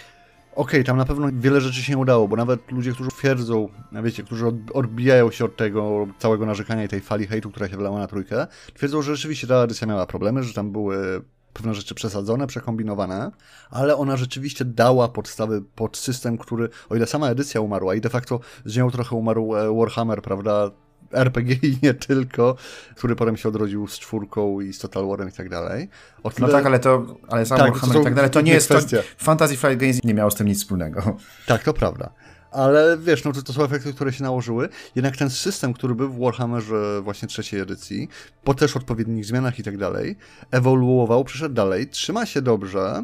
Okej, 0.51 0.63
okay, 0.65 0.83
tam 0.83 0.97
na 0.97 1.05
pewno 1.05 1.27
wiele 1.33 1.61
rzeczy 1.61 1.81
się 1.81 1.93
nie 1.93 1.97
udało, 1.97 2.27
bo 2.27 2.35
nawet 2.35 2.71
ludzie, 2.71 2.93
którzy 2.93 3.09
twierdzą, 3.09 3.69
wiecie, 4.03 4.23
którzy 4.23 4.45
odbijają 4.73 5.31
się 5.31 5.45
od 5.45 5.55
tego 5.55 6.07
całego 6.19 6.45
narzekania 6.45 6.83
i 6.83 6.87
tej 6.87 7.01
fali 7.01 7.27
hejtu, 7.27 7.49
która 7.49 7.69
się 7.69 7.77
wylała 7.77 7.99
na 7.99 8.07
trójkę, 8.07 8.47
twierdzą, 8.73 9.01
że 9.01 9.15
rzeczywiście 9.15 9.47
ta 9.47 9.55
edycja 9.55 9.87
miała 9.87 10.05
problemy, 10.05 10.43
że 10.43 10.53
tam 10.53 10.71
były 10.71 11.21
pewne 11.53 11.73
rzeczy 11.73 11.95
przesadzone, 11.95 12.47
przekombinowane, 12.47 13.31
ale 13.69 13.95
ona 13.95 14.17
rzeczywiście 14.17 14.65
dała 14.65 15.09
podstawy 15.09 15.61
pod 15.75 15.97
system, 15.97 16.37
który, 16.37 16.69
o 16.89 16.95
ile 16.95 17.07
sama 17.07 17.29
edycja 17.29 17.61
umarła 17.61 17.95
i 17.95 18.01
de 18.01 18.09
facto 18.09 18.39
z 18.65 18.77
nią 18.77 18.91
trochę 18.91 19.15
umarł 19.15 19.55
e, 19.55 19.75
Warhammer, 19.77 20.21
prawda, 20.21 20.71
RPG 21.13 21.53
i 21.63 21.77
nie 21.83 21.93
tylko, 21.93 22.55
który 22.95 23.15
potem 23.15 23.37
się 23.37 23.49
odrodził 23.49 23.87
z 23.87 23.99
czwórką 23.99 24.61
i 24.61 24.73
z 24.73 24.79
Total 24.79 25.07
Warem 25.07 25.29
i 25.29 25.31
tak 25.31 25.49
dalej. 25.49 25.89
No 26.23 26.29
tyle... 26.29 26.47
No 26.47 26.53
tak, 26.53 26.65
ale 26.65 26.79
to, 26.79 27.17
ale 27.27 27.45
sam 27.45 27.57
tak, 27.57 27.75
i 27.75 28.03
tak 28.03 28.13
dalej, 28.13 28.31
to 28.31 28.41
nie 28.41 28.53
jest, 28.53 28.69
to, 28.69 28.79
Fantasy 29.17 29.57
Flight 29.57 29.79
Games 29.79 30.03
nie 30.03 30.13
miało 30.13 30.31
z 30.31 30.35
tym 30.35 30.47
nic 30.47 30.59
wspólnego. 30.59 31.17
Tak, 31.45 31.63
to 31.63 31.73
prawda 31.73 32.09
ale 32.51 32.97
wiesz, 32.97 33.23
no 33.23 33.31
to, 33.31 33.41
to 33.41 33.53
są 33.53 33.63
efekty, 33.63 33.93
które 33.93 34.13
się 34.13 34.23
nałożyły. 34.23 34.69
Jednak 34.95 35.17
ten 35.17 35.29
system, 35.29 35.73
który 35.73 35.95
był 35.95 36.09
w 36.09 36.19
Warhammerze 36.19 37.01
właśnie 37.01 37.27
trzeciej 37.27 37.59
edycji, 37.59 38.09
po 38.43 38.53
też 38.53 38.75
odpowiednich 38.75 39.25
zmianach 39.25 39.59
i 39.59 39.63
tak 39.63 39.77
dalej, 39.77 40.15
ewoluował, 40.51 41.23
przyszedł 41.23 41.55
dalej, 41.55 41.87
trzyma 41.87 42.25
się 42.25 42.41
dobrze 42.41 43.03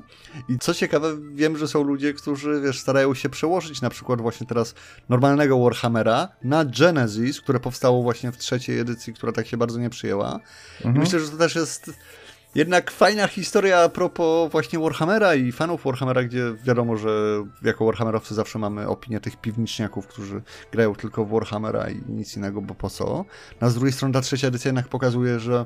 i 0.50 0.60
co 0.60 0.74
ciekawe, 0.74 1.18
wiem, 1.34 1.58
że 1.58 1.68
są 1.68 1.84
ludzie, 1.84 2.14
którzy, 2.14 2.62
wiesz, 2.62 2.80
starają 2.80 3.14
się 3.14 3.30
przełożyć 3.30 3.82
na 3.82 3.90
przykład 3.90 4.22
właśnie 4.22 4.48
teraz 4.48 4.76
normalnego 5.10 5.60
Warhammera 5.60 6.28
na 6.44 6.66
Genesis, 6.66 7.42
które 7.42 7.60
powstało 7.60 8.04
właśnie 8.04 8.32
w 8.32 8.38
trzeciej 8.38 8.80
edycji, 8.80 9.14
która 9.14 9.32
tak 9.32 9.48
się 9.48 9.58
bardzo 9.58 9.80
nie 9.80 9.90
przyjęła. 9.90 10.40
Mhm. 10.78 10.96
I 10.96 11.00
myślę, 11.00 11.20
że 11.20 11.30
to 11.30 11.38
też 11.38 11.56
jest 11.56 11.92
jednak 12.58 12.92
fajna 12.92 13.28
historia 13.28 13.80
a 13.80 13.90
propos 13.90 14.52
właśnie 14.52 14.80
Warhammera 14.80 15.36
i 15.36 15.52
fanów 15.52 15.84
Warhammera, 15.84 16.24
gdzie 16.24 16.44
wiadomo, 16.64 16.98
że 16.98 17.44
jako 17.62 17.86
Warhammerowcy 17.86 18.36
zawsze 18.36 18.60
mamy 18.60 18.88
opinię 18.88 19.20
tych 19.20 19.42
piwniczniaków, 19.42 20.08
którzy 20.08 20.42
grają 20.72 20.96
tylko 20.96 21.26
w 21.26 21.30
Warhammera 21.30 21.90
i 21.90 22.02
nic 22.08 22.38
innego, 22.38 22.62
bo 22.62 22.76
po 22.76 22.90
co. 22.90 23.26
No, 23.62 23.68
a 23.68 23.70
z 23.70 23.74
drugiej 23.74 23.94
strony 23.94 24.14
ta 24.14 24.22
trzecia 24.22 24.48
edycja 24.48 24.70
jednak 24.70 24.88
pokazuje, 24.88 25.40
że 25.40 25.66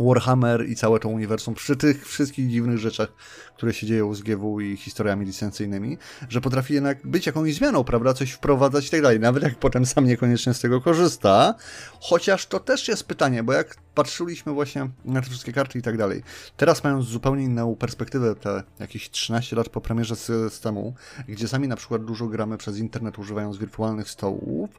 Warhammer 0.00 0.68
i 0.68 0.76
całe 0.76 1.00
to 1.00 1.08
uniwersum 1.08 1.54
przy 1.54 1.76
tych 1.76 2.08
wszystkich 2.08 2.50
dziwnych 2.50 2.78
rzeczach, 2.78 3.08
które 3.56 3.74
się 3.74 3.86
dzieją 3.86 4.14
z 4.14 4.22
GW 4.22 4.60
i 4.60 4.76
historiami 4.76 5.26
licencyjnymi, 5.26 5.98
że 6.28 6.40
potrafi 6.40 6.74
jednak 6.74 7.06
być 7.06 7.26
jakąś 7.26 7.54
zmianą, 7.54 7.84
prawda, 7.84 8.14
coś 8.14 8.30
wprowadzać 8.30 8.86
i 8.86 8.90
tak 8.90 9.02
dalej, 9.02 9.20
nawet 9.20 9.42
jak 9.42 9.58
potem 9.58 9.86
sam 9.86 10.06
niekoniecznie 10.06 10.54
z 10.54 10.60
tego 10.60 10.80
korzysta, 10.80 11.54
chociaż 12.00 12.46
to 12.46 12.60
też 12.60 12.88
jest 12.88 13.04
pytanie, 13.04 13.42
bo 13.42 13.52
jak 13.52 13.76
patrzyliśmy 13.94 14.52
właśnie 14.52 14.88
na 15.04 15.20
te 15.20 15.30
wszystkie 15.30 15.52
karty 15.52 15.78
i 15.78 15.82
tak 15.82 15.96
dalej, 15.96 16.22
teraz 16.56 16.84
mając 16.84 17.06
zupełnie 17.06 17.44
inną 17.44 17.76
perspektywę, 17.76 18.34
te 18.34 18.62
jakieś 18.78 19.10
13 19.10 19.56
lat 19.56 19.68
po 19.68 19.80
premierze 19.80 20.16
systemu, 20.16 20.94
gdzie 21.28 21.48
sami 21.48 21.68
na 21.68 21.76
przykład 21.76 22.04
dużo 22.04 22.26
gramy 22.26 22.58
przez 22.58 22.78
internet 22.78 23.18
używając 23.18 23.56
wirtualnych 23.56 24.10
stołów, 24.10 24.70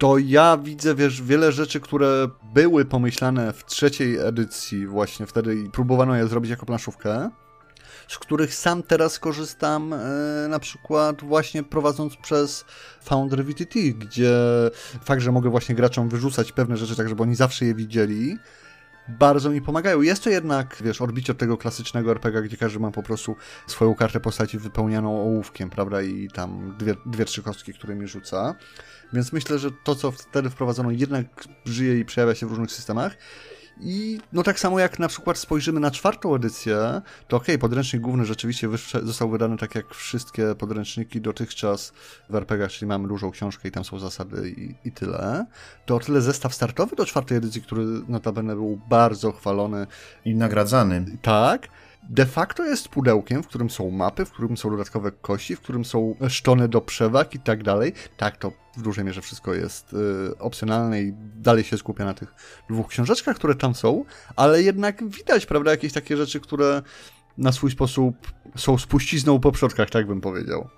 to 0.00 0.18
ja 0.18 0.56
widzę, 0.56 0.94
wiesz, 0.94 1.22
wiele 1.22 1.52
rzeczy, 1.52 1.80
które 1.80 2.28
były 2.54 2.84
pomyślane 2.84 3.52
w 3.52 3.64
trzeciej 3.64 4.16
edycji 4.18 4.86
właśnie 4.86 5.26
wtedy 5.26 5.56
i 5.56 5.70
próbowano 5.70 6.16
je 6.16 6.28
zrobić 6.28 6.50
jako 6.50 6.66
planszówkę, 6.66 7.30
z 8.08 8.18
których 8.18 8.54
sam 8.54 8.82
teraz 8.82 9.18
korzystam 9.18 9.92
e, 9.92 9.98
na 10.48 10.58
przykład 10.58 11.22
właśnie 11.22 11.62
prowadząc 11.62 12.16
przez 12.16 12.64
Foundry 13.02 13.44
VTT, 13.44 13.74
gdzie 13.98 14.36
fakt, 15.04 15.22
że 15.22 15.32
mogę 15.32 15.50
właśnie 15.50 15.74
graczom 15.74 16.08
wyrzucać 16.08 16.52
pewne 16.52 16.76
rzeczy 16.76 16.96
tak, 16.96 17.08
żeby 17.08 17.22
oni 17.22 17.34
zawsze 17.34 17.64
je 17.64 17.74
widzieli, 17.74 18.38
bardzo 19.18 19.50
mi 19.50 19.62
pomagają. 19.62 20.00
Jest 20.00 20.24
to 20.24 20.30
jednak, 20.30 20.76
wiesz, 20.80 21.00
odbicie 21.00 21.32
od 21.32 21.38
tego 21.38 21.56
klasycznego 21.56 22.10
RPG, 22.10 22.42
gdzie 22.42 22.56
każdy 22.56 22.78
ma 22.78 22.90
po 22.90 23.02
prostu 23.02 23.36
swoją 23.66 23.94
kartę 23.94 24.20
postaci 24.20 24.58
wypełnianą 24.58 25.20
ołówkiem, 25.20 25.70
prawda, 25.70 26.02
i 26.02 26.28
tam 26.28 26.76
dwie, 26.78 26.94
dwie 27.06 27.24
trzy 27.24 27.42
kostki, 27.42 27.74
które 27.74 27.94
mi 27.94 28.08
rzuca. 28.08 28.54
Więc 29.12 29.32
myślę, 29.32 29.58
że 29.58 29.70
to, 29.84 29.94
co 29.94 30.10
wtedy 30.10 30.50
wprowadzono, 30.50 30.90
jednak 30.90 31.26
żyje 31.64 31.98
i 31.98 32.04
przejawia 32.04 32.34
się 32.34 32.46
w 32.46 32.50
różnych 32.50 32.72
systemach. 32.72 33.16
I 33.82 34.20
no 34.32 34.42
tak 34.42 34.60
samo 34.60 34.78
jak 34.78 34.98
na 34.98 35.08
przykład 35.08 35.38
spojrzymy 35.38 35.80
na 35.80 35.90
czwartą 35.90 36.34
edycję, 36.34 37.02
to 37.28 37.36
okay, 37.36 37.58
podręcznik 37.58 38.02
główny 38.02 38.24
rzeczywiście 38.24 38.68
został 39.02 39.30
wydany 39.30 39.56
tak 39.56 39.74
jak 39.74 39.94
wszystkie 39.94 40.54
podręczniki 40.54 41.20
dotychczas 41.20 41.92
w 42.30 42.34
RPG, 42.34 42.68
czyli 42.68 42.86
mamy 42.86 43.08
dużą 43.08 43.30
książkę 43.30 43.68
i 43.68 43.70
tam 43.70 43.84
są 43.84 43.98
zasady 43.98 44.50
i, 44.50 44.88
i 44.88 44.92
tyle. 44.92 45.46
To 45.86 45.96
o 45.96 46.00
tyle 46.00 46.20
zestaw 46.20 46.54
startowy 46.54 46.96
do 46.96 47.06
czwartej 47.06 47.38
edycji, 47.38 47.62
który 47.62 47.84
notabene 48.08 48.54
był 48.54 48.80
bardzo 48.88 49.32
chwalony. 49.32 49.86
I 50.24 50.34
nagradzany. 50.34 51.04
Tak 51.22 51.68
de 52.08 52.26
facto 52.26 52.64
jest 52.64 52.88
pudełkiem, 52.88 53.42
w 53.42 53.46
którym 53.46 53.70
są 53.70 53.90
mapy, 53.90 54.24
w 54.24 54.30
którym 54.30 54.56
są 54.56 54.70
dodatkowe 54.70 55.12
kości, 55.12 55.56
w 55.56 55.60
którym 55.60 55.84
są 55.84 56.14
szczony 56.28 56.68
do 56.68 56.80
przewag 56.80 57.34
i 57.34 57.38
tak 57.38 57.62
dalej. 57.62 57.92
Tak, 58.16 58.36
to 58.36 58.52
w 58.76 58.82
dużej 58.82 59.04
mierze 59.04 59.22
wszystko 59.22 59.54
jest 59.54 59.92
y, 59.92 60.38
opcjonalne 60.38 61.02
i 61.02 61.12
dalej 61.36 61.64
się 61.64 61.78
skupia 61.78 62.04
na 62.04 62.14
tych 62.14 62.34
dwóch 62.70 62.88
książeczkach, 62.88 63.36
które 63.36 63.54
tam 63.54 63.74
są, 63.74 64.04
ale 64.36 64.62
jednak 64.62 65.08
widać, 65.08 65.46
prawda, 65.46 65.70
jakieś 65.70 65.92
takie 65.92 66.16
rzeczy, 66.16 66.40
które 66.40 66.82
na 67.38 67.52
swój 67.52 67.70
sposób 67.70 68.14
są 68.56 68.78
spuścizną 68.78 69.40
po 69.40 69.52
przodkach, 69.52 69.90
tak 69.90 70.06
bym 70.06 70.20
powiedział. 70.20 70.68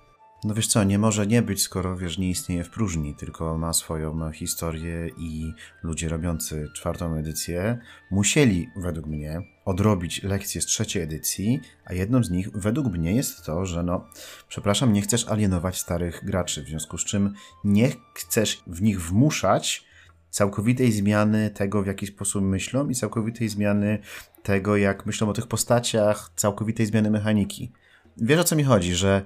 No 0.44 0.54
wiesz 0.54 0.66
co, 0.66 0.84
nie 0.84 0.98
może 0.98 1.26
nie 1.26 1.42
być, 1.42 1.62
skoro 1.62 1.96
wiesz, 1.96 2.18
nie 2.18 2.30
istnieje 2.30 2.64
w 2.64 2.70
próżni, 2.70 3.14
tylko 3.14 3.58
ma 3.58 3.72
swoją 3.72 4.32
historię 4.32 5.08
i 5.18 5.52
ludzie 5.82 6.08
robiący 6.08 6.68
czwartą 6.74 7.14
edycję 7.14 7.78
musieli, 8.10 8.68
według 8.76 9.06
mnie, 9.06 9.42
odrobić 9.64 10.22
lekcje 10.22 10.60
z 10.60 10.66
trzeciej 10.66 11.02
edycji, 11.02 11.60
a 11.84 11.94
jedną 11.94 12.24
z 12.24 12.30
nich, 12.30 12.50
według 12.50 12.86
mnie, 12.86 13.14
jest 13.14 13.44
to, 13.44 13.66
że 13.66 13.82
no, 13.82 14.08
przepraszam, 14.48 14.92
nie 14.92 15.02
chcesz 15.02 15.28
alienować 15.28 15.78
starych 15.78 16.24
graczy, 16.24 16.62
w 16.62 16.68
związku 16.68 16.98
z 16.98 17.04
czym 17.04 17.34
nie 17.64 17.92
chcesz 18.14 18.62
w 18.66 18.82
nich 18.82 19.02
wmuszać 19.02 19.84
całkowitej 20.30 20.92
zmiany 20.92 21.50
tego, 21.50 21.82
w 21.82 21.86
jaki 21.86 22.06
sposób 22.06 22.42
myślą 22.42 22.88
i 22.88 22.94
całkowitej 22.94 23.48
zmiany 23.48 23.98
tego, 24.42 24.76
jak 24.76 25.06
myślą 25.06 25.28
o 25.28 25.32
tych 25.32 25.46
postaciach, 25.46 26.30
całkowitej 26.36 26.86
zmiany 26.86 27.10
mechaniki. 27.10 27.72
Wiesz 28.16 28.40
o 28.40 28.44
co 28.44 28.56
mi 28.56 28.64
chodzi, 28.64 28.94
że 28.94 29.22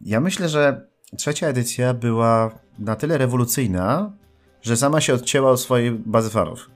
ja 0.00 0.20
myślę, 0.20 0.48
że 0.48 0.86
trzecia 1.16 1.46
edycja 1.46 1.94
była 1.94 2.50
na 2.78 2.96
tyle 2.96 3.18
rewolucyjna, 3.18 4.12
że 4.62 4.76
sama 4.76 5.00
się 5.00 5.14
odcięła 5.14 5.50
od 5.50 5.60
swojej 5.60 5.90
bazy 5.92 6.30
fanów. 6.30 6.70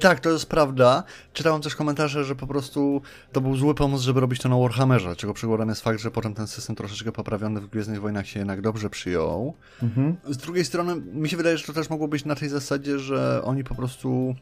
Tak, 0.00 0.20
to 0.20 0.30
jest 0.30 0.46
prawda. 0.46 1.04
Czytałem 1.32 1.62
też 1.62 1.76
komentarze, 1.76 2.24
że 2.24 2.34
po 2.34 2.46
prostu 2.46 3.02
to 3.32 3.40
był 3.40 3.56
zły 3.56 3.74
pomysł, 3.74 4.04
żeby 4.04 4.20
robić 4.20 4.40
to 4.40 4.48
na 4.48 4.56
Warhammerze, 4.56 5.16
czego 5.16 5.34
przykładem 5.34 5.68
jest 5.68 5.80
fakt, 5.80 6.00
że 6.00 6.10
potem 6.10 6.34
ten 6.34 6.46
system 6.46 6.76
troszeczkę 6.76 7.12
poprawiony 7.12 7.60
w 7.60 7.66
Gwiezdnych 7.66 8.00
Wojnach 8.00 8.26
się 8.26 8.38
jednak 8.38 8.60
dobrze 8.60 8.90
przyjął. 8.90 9.54
Mhm. 9.82 10.16
Z 10.28 10.36
drugiej 10.36 10.64
strony, 10.64 10.96
mi 10.96 11.28
się 11.28 11.36
wydaje, 11.36 11.58
że 11.58 11.64
to 11.64 11.72
też 11.72 11.90
mogło 11.90 12.08
być 12.08 12.24
na 12.24 12.34
tej 12.34 12.48
zasadzie, 12.48 12.98
że 12.98 13.42
oni 13.44 13.64
po 13.64 13.74
prostu 13.74 14.34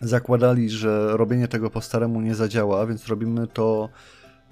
zakładali, 0.00 0.70
że 0.70 1.16
robienie 1.16 1.48
tego 1.48 1.70
po 1.70 1.80
staremu 1.80 2.20
nie 2.20 2.34
zadziała, 2.34 2.86
więc 2.86 3.06
robimy 3.06 3.46
to, 3.46 3.88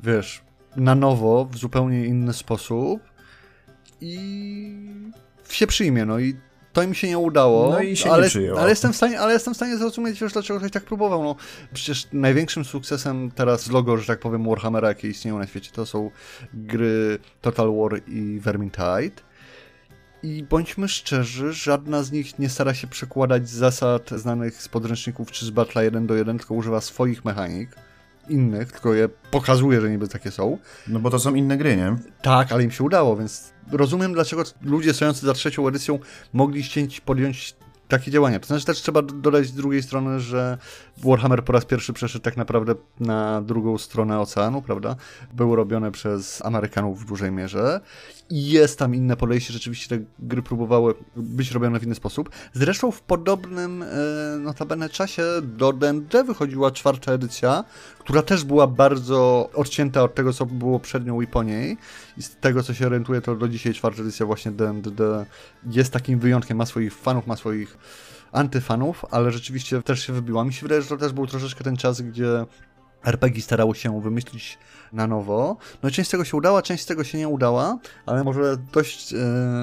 wiesz, 0.02 0.42
na 0.76 0.94
nowo, 0.94 1.48
w 1.50 1.56
zupełnie 1.56 2.06
inny 2.06 2.32
sposób 2.32 3.00
i 4.00 4.70
się 5.48 5.66
przyjmie, 5.66 6.04
no 6.04 6.18
i 6.18 6.36
to 6.72 6.82
im 6.82 6.94
się 6.94 7.08
nie 7.08 7.18
udało. 7.18 7.70
No 7.70 7.80
i 7.80 7.96
się 7.96 8.10
ale, 8.10 8.22
nie 8.22 8.28
przyjęło. 8.28 8.60
Ale 8.60 8.70
jestem 8.70 8.92
w 8.92 8.96
stanie, 8.96 9.20
ale 9.20 9.32
jestem 9.32 9.54
w 9.54 9.56
stanie 9.56 9.76
zrozumieć, 9.76 10.20
wiesz, 10.20 10.32
dlaczego 10.32 10.58
ktoś 10.58 10.72
tak 10.72 10.84
próbował. 10.84 11.24
No, 11.24 11.36
przecież 11.72 12.08
największym 12.12 12.64
sukcesem 12.64 13.30
teraz 13.30 13.70
logo, 13.70 13.96
że 13.96 14.06
tak 14.06 14.20
powiem, 14.20 14.44
Warhammera, 14.44 14.88
jakie 14.88 15.08
istnieją 15.08 15.38
na 15.38 15.46
świecie, 15.46 15.70
to 15.72 15.86
są 15.86 16.10
gry 16.54 17.18
Total 17.40 17.76
War 17.76 18.00
i 18.08 18.40
Vermintide. 18.40 19.22
I 20.22 20.42
bądźmy 20.42 20.88
szczerzy, 20.88 21.52
żadna 21.52 22.02
z 22.02 22.12
nich 22.12 22.38
nie 22.38 22.48
stara 22.48 22.74
się 22.74 22.86
przekładać 22.86 23.48
zasad 23.48 24.10
znanych 24.10 24.62
z 24.62 24.68
podręczników 24.68 25.32
czy 25.32 25.46
z 25.46 25.50
Battle 25.50 25.84
1 25.84 26.06
do 26.06 26.14
1, 26.14 26.38
tylko 26.38 26.54
używa 26.54 26.80
swoich 26.80 27.24
mechanik 27.24 27.76
innych, 28.28 28.72
tylko 28.72 28.94
je 28.94 29.08
pokazuje, 29.08 29.80
że 29.80 29.90
niby 29.90 30.08
takie 30.08 30.30
są. 30.30 30.58
No 30.88 31.00
bo 31.00 31.10
to 31.10 31.18
są 31.18 31.34
inne 31.34 31.56
gry, 31.56 31.76
nie? 31.76 31.96
Tak, 32.22 32.52
ale 32.52 32.64
im 32.64 32.70
się 32.70 32.84
udało, 32.84 33.16
więc 33.16 33.52
rozumiem, 33.72 34.12
dlaczego 34.12 34.42
ludzie 34.62 34.94
stojący 34.94 35.26
za 35.26 35.32
trzecią 35.32 35.68
edycją 35.68 35.98
mogli 36.32 36.62
chcieć 36.62 37.00
podjąć 37.00 37.56
takie 37.88 38.10
działania. 38.10 38.40
To 38.40 38.46
znaczy 38.46 38.64
też 38.64 38.82
trzeba 38.82 39.02
dodać 39.02 39.46
z 39.46 39.52
drugiej 39.52 39.82
strony, 39.82 40.20
że 40.20 40.58
Warhammer 40.98 41.44
po 41.44 41.52
raz 41.52 41.64
pierwszy 41.64 41.92
przeszedł 41.92 42.24
tak 42.24 42.36
naprawdę 42.36 42.74
na 43.00 43.42
drugą 43.42 43.78
stronę 43.78 44.20
oceanu, 44.20 44.62
prawda? 44.62 44.96
Były 45.32 45.56
robione 45.56 45.92
przez 45.92 46.44
Amerykanów 46.44 47.02
w 47.02 47.06
dużej 47.08 47.32
mierze 47.32 47.80
jest 48.30 48.78
tam 48.78 48.94
inne 48.94 49.16
podejście, 49.16 49.52
rzeczywiście 49.52 49.98
te 49.98 50.04
gry 50.18 50.42
próbowały 50.42 50.94
być 51.16 51.50
robione 51.50 51.80
w 51.80 51.82
inny 51.82 51.94
sposób. 51.94 52.30
Zresztą 52.52 52.90
w 52.90 53.00
podobnym 53.00 53.82
e, 53.82 53.86
notabene 54.38 54.88
czasie 54.88 55.22
do 55.42 55.72
D&D 55.72 56.24
wychodziła 56.24 56.70
czwarta 56.70 57.12
edycja, 57.12 57.64
która 57.98 58.22
też 58.22 58.44
była 58.44 58.66
bardzo 58.66 59.50
odcięta 59.54 60.02
od 60.02 60.14
tego, 60.14 60.32
co 60.32 60.46
było 60.46 60.80
przed 60.80 61.06
nią 61.06 61.20
i 61.20 61.26
po 61.26 61.42
niej. 61.42 61.76
I 62.16 62.22
z 62.22 62.36
tego, 62.36 62.62
co 62.62 62.74
się 62.74 62.86
orientuję, 62.86 63.20
to 63.20 63.36
do 63.36 63.48
dzisiaj 63.48 63.74
czwarta 63.74 64.02
edycja 64.02 64.26
właśnie 64.26 64.52
D&D 64.52 65.26
jest 65.70 65.92
takim 65.92 66.18
wyjątkiem. 66.18 66.56
Ma 66.56 66.66
swoich 66.66 66.94
fanów, 66.94 67.26
ma 67.26 67.36
swoich 67.36 67.78
antyfanów, 68.32 69.04
ale 69.10 69.30
rzeczywiście 69.30 69.82
też 69.82 70.06
się 70.06 70.12
wybiła. 70.12 70.44
Mi 70.44 70.52
się 70.52 70.62
wydaje, 70.62 70.82
że 70.82 70.88
to 70.88 70.96
też 70.96 71.12
był 71.12 71.26
troszeczkę 71.26 71.64
ten 71.64 71.76
czas, 71.76 72.02
gdzie 72.02 72.46
RPG 73.04 73.42
starało 73.42 73.74
się 73.74 74.00
wymyślić 74.00 74.58
na 74.92 75.06
nowo. 75.06 75.56
No 75.82 75.90
część 75.90 76.08
z 76.08 76.10
tego 76.10 76.24
się 76.24 76.36
udała, 76.36 76.62
część 76.62 76.82
z 76.82 76.86
tego 76.86 77.04
się 77.04 77.18
nie 77.18 77.28
udała, 77.28 77.78
ale 78.06 78.24
może 78.24 78.56
dość 78.72 79.12
e, 79.12 79.16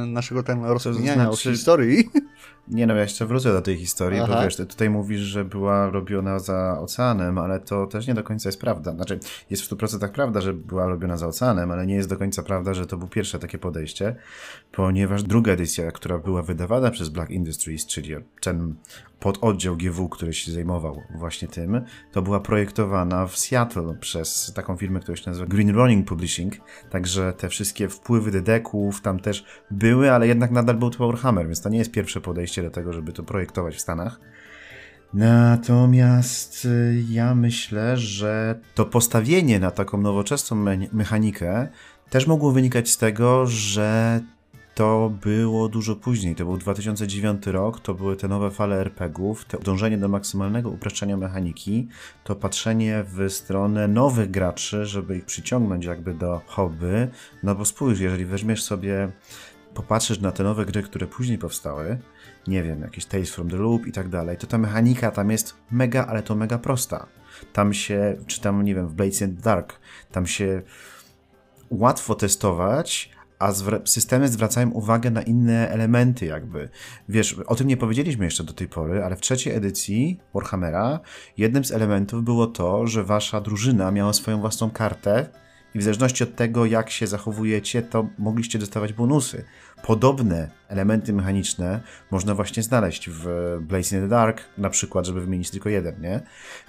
naszego 0.07 0.43
ten 0.43 0.65
rozkminiania 0.65 1.23
znaczy... 1.23 1.49
o 1.49 1.51
historii. 1.51 2.09
Nie 2.67 2.87
no, 2.87 2.95
ja 2.95 3.01
jeszcze 3.01 3.25
wrócę 3.25 3.53
do 3.53 3.61
tej 3.61 3.77
historii, 3.77 4.19
Aha. 4.19 4.35
bo 4.35 4.43
wiesz, 4.43 4.55
ty 4.55 4.65
tutaj 4.65 4.89
mówisz, 4.89 5.21
że 5.21 5.45
była 5.45 5.89
robiona 5.89 6.39
za 6.39 6.79
oceanem, 6.79 7.37
ale 7.37 7.59
to 7.59 7.87
też 7.87 8.07
nie 8.07 8.13
do 8.13 8.23
końca 8.23 8.49
jest 8.49 8.61
prawda. 8.61 8.93
Znaczy, 8.93 9.19
jest 9.49 9.63
w 9.63 9.69
100% 9.69 10.09
prawda, 10.09 10.41
że 10.41 10.53
była 10.53 10.87
robiona 10.87 11.17
za 11.17 11.27
oceanem, 11.27 11.71
ale 11.71 11.85
nie 11.85 11.95
jest 11.95 12.09
do 12.09 12.17
końca 12.17 12.43
prawda, 12.43 12.73
że 12.73 12.87
to 12.87 12.97
było 12.97 13.09
pierwsze 13.09 13.39
takie 13.39 13.57
podejście, 13.57 14.15
ponieważ 14.71 15.23
druga 15.23 15.51
edycja, 15.51 15.91
która 15.91 16.17
była 16.17 16.41
wydawana 16.41 16.91
przez 16.91 17.09
Black 17.09 17.31
Industries, 17.31 17.85
czyli 17.85 18.15
ten 18.41 18.75
pododdział 19.23 19.77
GW, 19.77 20.09
który 20.09 20.33
się 20.33 20.51
zajmował 20.51 21.01
właśnie 21.15 21.47
tym, 21.47 21.81
to 22.11 22.21
była 22.21 22.39
projektowana 22.39 23.27
w 23.27 23.37
Seattle 23.37 23.95
przez 23.99 24.51
taką 24.55 24.77
firmę, 24.77 24.99
która 24.99 25.17
się 25.17 25.29
nazywa 25.29 25.47
Green 25.47 25.69
Running 25.75 26.07
Publishing, 26.07 26.53
także 26.89 27.33
te 27.33 27.49
wszystkie 27.49 27.89
wpływy 27.89 28.31
dedeków 28.31 29.01
tam 29.01 29.19
też 29.19 29.45
były, 29.71 30.11
ale 30.11 30.27
jednak 30.27 30.51
nadal 30.51 30.75
był 30.75 30.89
to 30.89 31.07
Warhammer, 31.07 31.45
więc 31.45 31.61
to 31.61 31.69
nie 31.69 31.77
jest 31.77 31.91
pierwsze 31.91 32.21
podejście 32.21 32.52
do 32.61 32.69
tego, 32.69 32.93
żeby 32.93 33.13
to 33.13 33.23
projektować 33.23 33.75
w 33.75 33.81
Stanach. 33.81 34.19
Natomiast 35.13 36.65
y, 36.65 37.03
ja 37.09 37.35
myślę, 37.35 37.97
że 37.97 38.59
to 38.75 38.85
postawienie 38.85 39.59
na 39.59 39.71
taką 39.71 39.97
nowoczesną 39.97 40.57
me 40.57 40.77
mechanikę 40.93 41.67
też 42.09 42.27
mogło 42.27 42.51
wynikać 42.51 42.89
z 42.89 42.97
tego, 42.97 43.45
że 43.45 44.21
to 44.75 45.11
było 45.21 45.69
dużo 45.69 45.95
później, 45.95 46.35
to 46.35 46.45
był 46.45 46.57
2009 46.57 47.47
rok, 47.47 47.79
to 47.79 47.93
były 47.93 48.15
te 48.15 48.27
nowe 48.27 48.51
fale 48.51 48.79
RPGów, 48.79 49.45
to 49.45 49.57
dążenie 49.57 49.97
do 49.97 50.07
maksymalnego 50.07 50.69
upraszczania 50.69 51.17
mechaniki, 51.17 51.87
to 52.23 52.35
patrzenie 52.35 53.03
w 53.07 53.29
stronę 53.29 53.87
nowych 53.87 54.31
graczy, 54.31 54.85
żeby 54.85 55.17
ich 55.17 55.25
przyciągnąć 55.25 55.85
jakby 55.85 56.13
do 56.13 56.41
hobby, 56.45 57.07
no 57.43 57.55
bo 57.55 57.65
spójrz, 57.65 57.99
jeżeli 57.99 58.25
weźmiesz 58.25 58.63
sobie, 58.63 59.11
popatrzysz 59.73 60.19
na 60.19 60.31
te 60.31 60.43
nowe 60.43 60.65
gry, 60.65 60.83
które 60.83 61.07
później 61.07 61.37
powstały, 61.37 61.97
nie 62.47 62.63
wiem, 62.63 62.81
jakieś 62.81 63.05
Tales 63.05 63.29
from 63.29 63.49
the 63.49 63.57
Loop 63.57 63.87
i 63.87 63.91
tak 63.91 64.09
dalej, 64.09 64.37
to 64.37 64.47
ta 64.47 64.57
mechanika 64.57 65.11
tam 65.11 65.31
jest 65.31 65.55
mega, 65.71 66.05
ale 66.05 66.23
to 66.23 66.35
mega 66.35 66.57
prosta. 66.57 67.07
Tam 67.53 67.73
się, 67.73 68.15
czy 68.27 68.41
tam, 68.41 68.63
nie 68.63 68.75
wiem, 68.75 68.87
w 68.87 68.93
Blades 68.93 69.19
the 69.19 69.27
Dark, 69.27 69.79
tam 70.11 70.27
się 70.27 70.61
łatwo 71.69 72.15
testować, 72.15 73.09
a 73.39 73.51
zwra 73.51 73.79
systemy 73.85 74.27
zwracają 74.27 74.69
uwagę 74.69 75.11
na 75.11 75.21
inne 75.21 75.69
elementy 75.69 76.25
jakby. 76.25 76.69
Wiesz, 77.09 77.33
o 77.33 77.55
tym 77.55 77.67
nie 77.67 77.77
powiedzieliśmy 77.77 78.25
jeszcze 78.25 78.43
do 78.43 78.53
tej 78.53 78.67
pory, 78.67 79.03
ale 79.03 79.15
w 79.15 79.21
trzeciej 79.21 79.55
edycji 79.55 80.19
Warhammera 80.33 80.99
jednym 81.37 81.65
z 81.65 81.71
elementów 81.71 82.23
było 82.23 82.47
to, 82.47 82.87
że 82.87 83.03
wasza 83.03 83.41
drużyna 83.41 83.91
miała 83.91 84.13
swoją 84.13 84.39
własną 84.41 84.71
kartę 84.71 85.29
i 85.75 85.79
w 85.79 85.83
zależności 85.83 86.23
od 86.23 86.35
tego, 86.35 86.65
jak 86.65 86.89
się 86.89 87.07
zachowujecie, 87.07 87.81
to 87.81 88.07
mogliście 88.17 88.59
dostawać 88.59 88.93
bonusy. 88.93 89.43
Podobne 89.83 90.51
elementy 90.67 91.13
mechaniczne 91.13 91.81
można 92.11 92.35
właśnie 92.35 92.63
znaleźć 92.63 93.09
w 93.09 93.27
Blaze 93.61 93.95
in 93.95 94.01
the 94.01 94.07
Dark, 94.07 94.41
na 94.57 94.69
przykład, 94.69 95.05
żeby 95.05 95.21
wymienić 95.21 95.49
tylko 95.49 95.69
jeden, 95.69 96.01
nie? 96.01 96.21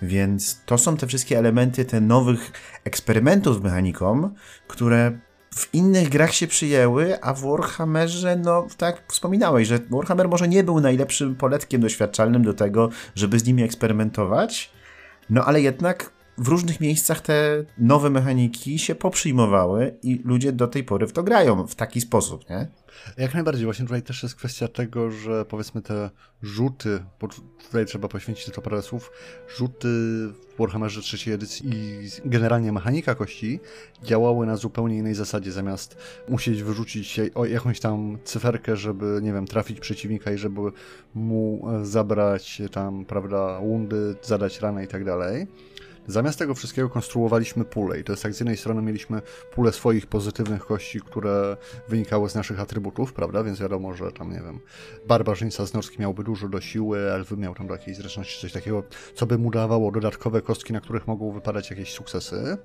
Więc 0.03 0.61
to 0.67 0.79
są 0.79 0.97
te 0.97 1.07
wszystkie 1.07 1.39
elementy, 1.39 1.85
te 1.85 2.01
nowych 2.01 2.53
eksperymentów 2.85 3.57
z 3.57 3.61
mechaniką, 3.61 4.31
które 4.69 5.19
w 5.55 5.75
innych 5.75 6.09
grach 6.09 6.35
się 6.35 6.47
przyjęły, 6.47 7.21
a 7.23 7.35
w 7.35 7.41
Warhammerze, 7.41 8.37
no 8.37 8.67
tak 8.77 9.03
wspominałeś, 9.09 9.69
że 9.69 9.79
Warhammer 9.91 10.29
może 10.29 10.49
nie 10.49 10.65
był 10.65 10.81
najlepszym 10.81 11.35
poletkiem 11.35 11.81
doświadczalnym 11.81 12.43
do 12.43 12.55
tego, 12.55 12.89
żeby 13.15 13.39
z 13.39 13.45
nimi 13.45 13.63
eksperymentować, 13.63 14.73
no 15.31 15.45
ale 15.45 15.61
jednak 15.61 16.11
w 16.39 16.49
różnych 16.49 16.81
miejscach 16.81 17.21
te 17.21 17.65
nowe 17.79 18.11
mechaniki 18.11 18.79
się 18.79 18.95
poprzyjmowały 18.95 19.99
i 20.03 20.23
ludzie 20.25 20.53
do 20.53 20.67
tej 20.67 20.85
pory 20.85 21.07
w 21.07 21.13
to 21.13 21.23
grają 21.23 21.67
w 21.67 21.75
taki 21.75 22.01
sposób, 22.01 22.51
nie? 22.51 22.69
Jak 23.17 23.35
najbardziej. 23.35 23.65
Właśnie 23.65 23.85
tutaj 23.85 24.03
też 24.03 24.23
jest 24.23 24.35
kwestia 24.35 24.69
tego, 24.69 25.11
że 25.11 25.45
powiedzmy 25.45 25.83
te 25.83 26.11
rzuty, 26.43 27.05
bo 27.21 27.29
tutaj 27.65 27.87
trzeba 27.87 28.09
poświęcić 28.09 28.55
to 28.55 28.63
parę 28.63 28.83
słów, 28.83 29.11
rzuty 29.57 29.89
w 29.89 30.59
Warhammerze 30.59 31.01
trzeciej 31.01 31.35
edycji 31.35 31.71
i 31.75 32.09
generalnie 32.25 32.73
mechanika 32.73 33.15
kości 33.15 33.61
działały 34.03 34.47
na 34.47 34.57
zupełnie 34.57 34.99
innej 34.99 35.15
zasadzie. 35.15 35.53
Zamiast 35.53 35.97
musieć 36.29 36.63
wyrzucić 36.63 37.21
jakąś 37.51 37.81
tam 37.81 38.19
cyferkę, 38.25 38.77
żeby, 38.77 39.21
nie 39.23 39.33
wiem, 39.33 39.47
trafić 39.47 39.81
przeciwnika 39.81 40.33
i 40.33 40.39
żeby 40.39 40.61
mu 41.15 41.69
zabrać 41.83 42.63
tam, 42.73 43.05
prawda, 43.05 43.61
wundy, 43.61 44.15
zadać 44.23 44.61
ranę 44.61 44.85
i 44.85 44.89
tak 44.89 45.05
dalej 45.05 45.47
Zamiast 46.07 46.39
tego 46.39 46.55
wszystkiego 46.55 46.89
konstruowaliśmy 46.89 47.65
pule 47.65 48.01
i 48.01 48.05
to 48.05 48.13
jest 48.13 48.23
tak, 48.23 48.35
z 48.35 48.41
jednej 48.41 48.57
strony 48.57 48.83
mieliśmy 48.83 49.23
pulę 49.55 49.73
swoich 49.73 50.07
pozytywnych 50.07 50.67
kości, 50.67 51.01
które 51.01 51.57
wynikały 51.89 52.31
z 52.31 52.35
naszych 52.35 52.61
atrybutów, 52.61 53.13
prawda, 53.13 53.45
więc 53.45 53.61
wiadomo, 53.61 53.95
że 53.95 54.13
tam, 54.13 54.33
nie 54.33 54.41
wiem, 54.41 54.61
barbarzyńca 55.09 55.67
z 55.67 55.75
Norski 55.75 56.01
miałby 56.01 56.25
dużo 56.25 56.49
do 56.49 56.61
siły, 56.61 56.99
elfy 56.99 57.37
miał 57.37 57.55
tam 57.55 57.67
do 57.67 57.75
jakiejś 57.75 57.97
zręczności 57.97 58.41
coś 58.41 58.53
takiego, 58.53 58.83
co 59.15 59.27
by 59.27 59.39
mu 59.39 59.51
dawało 59.51 59.93
dodatkowe 59.93 60.43
kostki, 60.43 60.73
na 60.73 60.81
których 60.81 61.07
mogą 61.07 61.33
wypadać 61.33 61.71
jakieś 61.71 61.93
sukcesy. 61.93 62.57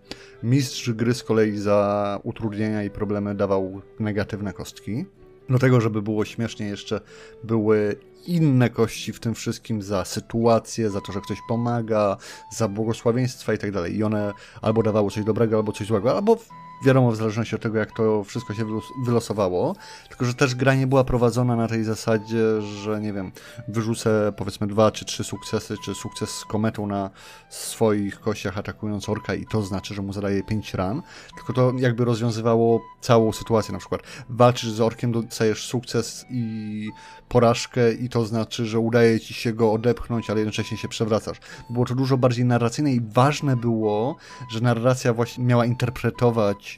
Mistrz 0.43 0.91
gry 0.91 1.13
z 1.13 1.23
kolei 1.23 1.58
za 1.58 2.19
utrudnienia 2.23 2.84
i 2.84 2.89
problemy 2.89 3.36
dawał 3.36 3.82
negatywne 3.99 4.54
kostki. 4.54 5.06
Do 5.50 5.60
tego, 5.60 5.82
żeby 5.82 6.02
było 6.02 6.26
śmiesznie, 6.26 6.66
jeszcze 6.66 7.02
były 7.44 7.96
inne 8.28 8.70
kości 8.70 9.14
w 9.14 9.20
tym 9.20 9.36
wszystkim 9.36 9.82
za 9.82 10.06
sytuację, 10.06 10.90
za 10.90 11.02
to, 11.02 11.12
że 11.12 11.22
ktoś 11.22 11.38
pomaga, 11.48 12.18
za 12.52 12.68
błogosławieństwa 12.68 13.54
i 13.54 13.58
tak 13.58 13.72
dalej. 13.72 13.96
I 13.96 14.04
one 14.04 14.34
albo 14.62 14.84
dawały 14.84 15.12
coś 15.12 15.24
dobrego, 15.24 15.58
albo 15.58 15.72
coś 15.72 15.88
złego, 15.88 16.16
albo 16.16 16.38
wiadomo, 16.86 17.12
w 17.12 17.15
zależności 17.15 17.56
od 17.56 17.62
tego, 17.62 17.78
jak 17.78 17.92
to 17.92 18.24
wszystko 18.24 18.54
się 18.54 18.65
wylosowało, 19.06 19.76
tylko 20.10 20.26
że 20.26 20.34
też 20.34 20.56
gra 20.56 20.76
nie 20.76 20.88
była 20.88 21.04
prowadzona 21.04 21.56
na 21.56 21.68
tej 21.68 21.84
zasadzie, 21.84 22.62
że 22.62 23.02
nie 23.02 23.13
wiem, 23.13 23.32
wyrzucę 23.68 24.34
powiedzmy 24.38 24.68
dwa 24.68 24.92
czy 24.92 25.06
trzy 25.06 25.24
sukcesy, 25.24 25.76
czy 25.86 25.96
sukces 25.96 26.30
z 26.30 26.46
kometą 26.46 26.88
na 26.88 27.10
swoich 27.50 28.20
kościach 28.20 28.58
atakując 28.58 29.10
orka 29.10 29.36
i 29.36 29.46
to 29.46 29.62
znaczy, 29.62 29.94
że 29.94 30.02
mu 30.02 30.13
zadaje 30.13 30.44
pięć 30.44 30.74
ran, 30.74 31.02
tylko 31.36 31.54
to 31.54 31.74
jakby 31.78 32.06
rozwiązywało 32.06 32.82
całą 33.02 33.32
sytuację, 33.32 33.74
na 33.74 33.80
przykład 33.80 34.02
walczysz 34.30 34.72
z 34.72 34.82
orkiem, 34.82 35.12
dostajesz 35.12 35.65
sukces 35.65 36.26
i 36.30 36.89
porażkę 37.30 37.94
i 37.94 38.10
to 38.10 38.26
znaczy, 38.26 38.65
że 38.65 38.80
udaje 38.80 39.20
ci 39.20 39.34
się 39.34 39.54
go 39.54 39.72
odepchnąć, 39.72 40.30
ale 40.30 40.39
jednocześnie 40.39 40.78
się 40.78 40.88
przewracasz. 40.88 41.38
Było 41.70 41.86
to 41.86 41.96
dużo 41.96 42.18
bardziej 42.18 42.46
narracyjne 42.46 42.92
i 42.92 43.02
ważne 43.02 43.56
było, 43.56 44.15
że 44.52 44.62
narracja 44.62 45.13
właśnie 45.13 45.44
miała 45.44 45.65
interpretować 45.65 46.68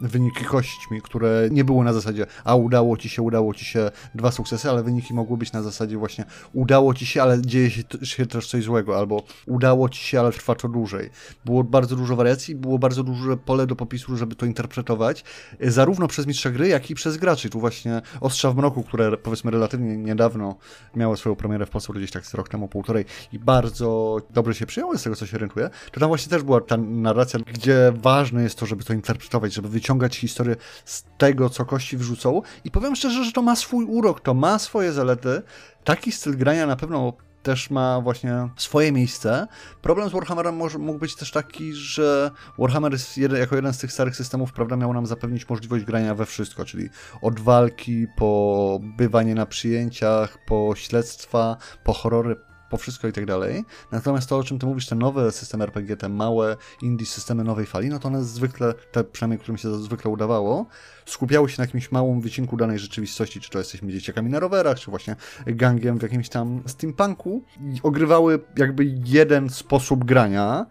wyniki 0.00 0.44
kośćmi, 0.44 1.02
które 1.02 1.48
nie 1.50 1.64
były 1.64 1.84
na 1.84 1.92
zasadzie, 1.92 2.26
a 2.44 2.54
udało 2.54 2.96
ci 2.96 3.08
się, 3.08 3.22
udało 3.22 3.54
ci 3.54 3.64
się 3.64 3.90
dwa 4.14 4.30
sukcesy, 4.30 4.70
ale 4.70 4.82
wyniki 4.82 5.14
mogły 5.14 5.36
być 5.36 5.52
na 5.52 5.62
zasadzie 5.62 5.98
właśnie 5.98 6.24
udało 6.52 6.94
ci 6.94 7.06
się, 7.06 7.22
ale 7.22 7.42
dzieje 7.42 7.70
się, 7.70 7.82
się 8.02 8.26
też 8.26 8.48
coś 8.48 8.64
złego, 8.64 8.98
albo 8.98 9.22
udało 9.46 9.88
ci 9.88 10.04
się, 10.04 10.20
ale 10.20 10.32
trwa 10.32 10.54
to 10.54 10.68
dłużej. 10.68 11.10
Było 11.44 11.64
bardzo 11.64 11.96
dużo 11.96 12.16
wariacji, 12.16 12.54
było 12.54 12.78
bardzo 12.78 13.02
duże 13.02 13.36
pole 13.36 13.66
do 13.66 13.76
popisu, 13.76 14.16
żeby 14.16 14.34
to 14.34 14.46
interpretować, 14.46 15.24
zarówno 15.60 16.08
przez 16.08 16.26
mistrza 16.26 16.50
gry, 16.50 16.68
jak 16.68 16.90
i 16.90 16.94
przez 16.94 17.16
graczy. 17.16 17.50
Tu 17.50 17.60
właśnie 17.60 18.02
Ostrza 18.20 18.50
w 18.50 18.56
Mroku, 18.56 18.82
które 18.82 19.16
powiedzmy 19.16 19.50
relatywnie 19.50 19.96
niedawno 19.96 20.56
miało 20.96 21.16
swoją 21.16 21.36
premierę 21.36 21.66
w 21.66 21.70
Polsce, 21.70 21.92
gdzieś 21.92 22.10
tak 22.10 22.26
z 22.26 22.34
rok 22.34 22.48
temu, 22.48 22.68
półtorej 22.68 23.04
i 23.32 23.38
bardzo 23.38 24.18
dobrze 24.30 24.54
się 24.54 24.66
przyjęło 24.66 24.98
z 24.98 25.02
tego, 25.02 25.16
co 25.16 25.26
się 25.26 25.38
rentuje, 25.38 25.70
to 25.92 26.00
tam 26.00 26.08
właśnie 26.08 26.30
też 26.30 26.42
była 26.42 26.60
ta 26.60 26.76
narracja, 26.76 27.40
gdzie 27.52 27.92
ważne 27.94 28.42
jest 28.42 28.58
to, 28.58 28.66
żeby 28.66 28.84
to 28.84 28.92
interpretować, 28.92 29.54
żeby 29.54 29.68
wyciągnąć 29.68 29.85
wyciągać 29.86 30.16
historię 30.16 30.56
z 30.84 31.04
tego, 31.18 31.50
co 31.50 31.64
kości 31.64 31.96
wrzucą. 31.96 32.42
I 32.64 32.70
powiem 32.70 32.96
szczerze, 32.96 33.24
że 33.24 33.32
to 33.32 33.42
ma 33.42 33.56
swój 33.56 33.84
urok, 33.84 34.20
to 34.20 34.34
ma 34.34 34.58
swoje 34.58 34.92
zalety. 34.92 35.42
Taki 35.84 36.12
styl 36.12 36.36
grania 36.36 36.66
na 36.66 36.76
pewno 36.76 37.12
też 37.42 37.70
ma 37.70 38.00
właśnie 38.00 38.48
swoje 38.56 38.92
miejsce. 38.92 39.46
Problem 39.82 40.08
z 40.08 40.12
Warhammerem 40.12 40.56
może, 40.56 40.78
mógł 40.78 40.98
być 40.98 41.16
też 41.16 41.30
taki, 41.30 41.74
że 41.74 42.30
Warhammer 42.58 42.92
jeden, 43.16 43.40
jako 43.40 43.56
jeden 43.56 43.72
z 43.72 43.78
tych 43.78 43.92
starych 43.92 44.16
systemów, 44.16 44.52
prawda, 44.52 44.76
miał 44.76 44.92
nam 44.92 45.06
zapewnić 45.06 45.48
możliwość 45.48 45.84
grania 45.84 46.14
we 46.14 46.26
wszystko, 46.26 46.64
czyli 46.64 46.88
od 47.22 47.40
walki, 47.40 48.06
po 48.16 48.80
bywanie 48.82 49.34
na 49.34 49.46
przyjęciach, 49.46 50.38
po 50.46 50.72
śledztwa, 50.76 51.56
po 51.84 51.92
horrory, 51.92 52.36
po 52.70 52.76
wszystko 52.76 53.08
i 53.08 53.12
tak 53.12 53.26
dalej. 53.26 53.64
Natomiast 53.92 54.28
to, 54.28 54.36
o 54.36 54.44
czym 54.44 54.58
ty 54.58 54.66
mówisz, 54.66 54.86
te 54.86 54.94
nowe 54.94 55.32
systemy 55.32 55.64
RPG, 55.64 55.96
te 55.96 56.08
małe 56.08 56.56
indie 56.82 57.06
systemy 57.06 57.44
nowej 57.44 57.66
fali, 57.66 57.88
no 57.88 57.98
to 57.98 58.08
one 58.08 58.24
zwykle, 58.24 58.74
te 58.92 59.04
przynajmniej, 59.04 59.38
którym 59.38 59.58
się 59.58 59.74
zwykle 59.74 60.10
udawało, 60.10 60.66
skupiały 61.06 61.48
się 61.48 61.54
na 61.58 61.64
jakimś 61.64 61.92
małym 61.92 62.20
wycinku 62.20 62.56
danej 62.56 62.78
rzeczywistości, 62.78 63.40
czy 63.40 63.50
to 63.50 63.58
jesteśmy 63.58 63.92
dzieciakami 63.92 64.30
na 64.30 64.40
rowerach, 64.40 64.78
czy 64.78 64.90
właśnie 64.90 65.16
gangiem 65.46 65.98
w 65.98 66.02
jakimś 66.02 66.28
tam 66.28 66.62
steampunku 66.66 67.44
i 67.60 67.80
ogrywały 67.82 68.40
jakby 68.56 68.84
jeden 69.04 69.50
sposób 69.50 70.04
grania, 70.04 70.66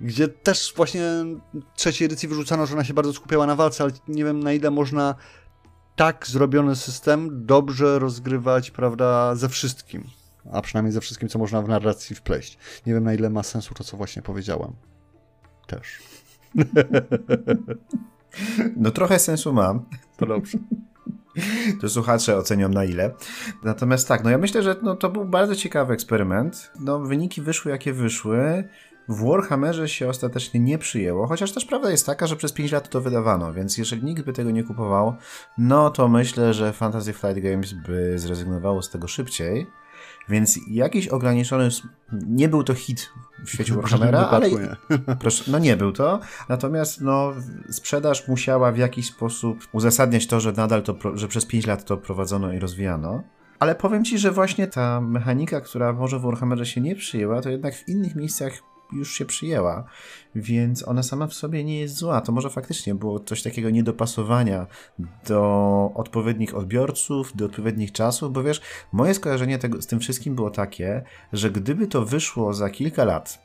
gdzie 0.00 0.28
też 0.28 0.72
właśnie 0.76 1.02
trzeciej 1.76 2.06
edycji 2.06 2.28
wyrzucano, 2.28 2.66
że 2.66 2.74
ona 2.74 2.84
się 2.84 2.94
bardzo 2.94 3.12
skupiała 3.12 3.46
na 3.46 3.56
walce, 3.56 3.84
ale 3.84 3.92
nie 4.08 4.24
wiem 4.24 4.42
na 4.42 4.52
ile 4.52 4.70
można 4.70 5.14
tak 5.96 6.26
zrobiony 6.26 6.76
system 6.76 7.46
dobrze 7.46 7.98
rozgrywać, 7.98 8.70
prawda, 8.70 9.34
ze 9.34 9.48
wszystkim 9.48 10.04
a 10.52 10.62
przynajmniej 10.62 10.92
ze 10.92 11.00
wszystkim, 11.00 11.28
co 11.28 11.38
można 11.38 11.62
w 11.62 11.68
narracji 11.68 12.16
wpleść. 12.16 12.58
Nie 12.86 12.94
wiem, 12.94 13.04
na 13.04 13.14
ile 13.14 13.30
ma 13.30 13.42
sensu 13.42 13.74
to, 13.74 13.84
co 13.84 13.96
właśnie 13.96 14.22
powiedziałem. 14.22 14.72
Też. 15.66 16.02
No 18.76 18.90
trochę 18.90 19.18
sensu 19.18 19.52
mam. 19.52 19.84
To 20.16 20.26
dobrze. 20.26 20.58
To 21.80 21.88
słuchacze 21.88 22.36
ocenią 22.36 22.68
na 22.68 22.84
ile. 22.84 23.14
Natomiast 23.64 24.08
tak, 24.08 24.24
no 24.24 24.30
ja 24.30 24.38
myślę, 24.38 24.62
że 24.62 24.76
no, 24.82 24.96
to 24.96 25.10
był 25.10 25.24
bardzo 25.24 25.56
ciekawy 25.56 25.94
eksperyment. 25.94 26.70
No 26.80 26.98
wyniki 26.98 27.42
wyszły 27.42 27.70
jakie 27.70 27.92
wyszły. 27.92 28.68
W 29.08 29.28
Warhammerze 29.28 29.88
się 29.88 30.08
ostatecznie 30.08 30.60
nie 30.60 30.78
przyjęło, 30.78 31.26
chociaż 31.26 31.52
też 31.52 31.64
prawda 31.64 31.90
jest 31.90 32.06
taka, 32.06 32.26
że 32.26 32.36
przez 32.36 32.52
5 32.52 32.72
lat 32.72 32.88
to 32.88 33.00
wydawano, 33.00 33.52
więc 33.52 33.78
jeżeli 33.78 34.04
nikt 34.04 34.22
by 34.22 34.32
tego 34.32 34.50
nie 34.50 34.64
kupował, 34.64 35.14
no 35.58 35.90
to 35.90 36.08
myślę, 36.08 36.54
że 36.54 36.72
Fantasy 36.72 37.12
Flight 37.12 37.40
Games 37.40 37.72
by 37.72 38.18
zrezygnowało 38.18 38.82
z 38.82 38.90
tego 38.90 39.08
szybciej. 39.08 39.66
Więc 40.32 40.58
jakiś 40.70 41.08
ograniczony. 41.08 41.68
Nie 42.12 42.48
był 42.48 42.64
to 42.64 42.74
hit 42.74 43.10
w 43.44 43.50
świecie 43.50 43.74
Warhammera, 43.74 44.18
ale. 44.18 44.50
Nie. 44.50 44.76
Proszę, 45.20 45.44
no 45.50 45.58
nie 45.58 45.76
był 45.76 45.92
to. 45.92 46.20
Natomiast 46.48 47.00
no, 47.00 47.32
sprzedaż 47.70 48.28
musiała 48.28 48.72
w 48.72 48.78
jakiś 48.78 49.06
sposób 49.06 49.68
uzasadniać 49.72 50.26
to, 50.26 50.40
że 50.40 50.52
nadal 50.52 50.82
to, 50.82 50.96
że 51.14 51.28
przez 51.28 51.46
5 51.46 51.66
lat 51.66 51.84
to 51.84 51.96
prowadzono 51.96 52.52
i 52.52 52.58
rozwijano. 52.58 53.22
Ale 53.58 53.74
powiem 53.74 54.04
ci, 54.04 54.18
że 54.18 54.30
właśnie 54.30 54.66
ta 54.66 55.00
mechanika, 55.00 55.60
która 55.60 55.92
może 55.92 56.18
w 56.18 56.22
Warhammerze 56.22 56.66
się 56.66 56.80
nie 56.80 56.96
przyjęła, 56.96 57.40
to 57.40 57.50
jednak 57.50 57.74
w 57.74 57.88
innych 57.88 58.14
miejscach 58.14 58.52
już 58.92 59.12
się 59.12 59.24
przyjęła, 59.24 59.84
więc 60.34 60.88
ona 60.88 61.02
sama 61.02 61.26
w 61.26 61.34
sobie 61.34 61.64
nie 61.64 61.80
jest 61.80 61.96
zła. 61.96 62.20
To 62.20 62.32
może 62.32 62.50
faktycznie 62.50 62.94
było 62.94 63.20
coś 63.20 63.42
takiego 63.42 63.70
niedopasowania 63.70 64.66
do 65.26 65.90
odpowiednich 65.94 66.54
odbiorców, 66.54 67.36
do 67.36 67.44
odpowiednich 67.44 67.92
czasów, 67.92 68.32
bo 68.32 68.42
wiesz, 68.42 68.60
moje 68.92 69.14
skojarzenie 69.14 69.58
tego, 69.58 69.82
z 69.82 69.86
tym 69.86 70.00
wszystkim 70.00 70.34
było 70.34 70.50
takie, 70.50 71.02
że 71.32 71.50
gdyby 71.50 71.86
to 71.86 72.04
wyszło 72.06 72.54
za 72.54 72.70
kilka 72.70 73.04
lat, 73.04 73.42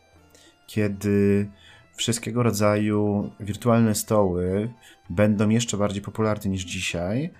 kiedy 0.67 1.49
wszystkiego 1.95 2.43
rodzaju 2.43 3.31
wirtualne 3.39 3.95
stoły 3.95 4.73
będą 5.10 5.49
jeszcze 5.49 5.77
bardziej 5.77 6.01
popularne 6.01 6.51
niż 6.51 6.63
dzisiaj, 6.63 7.33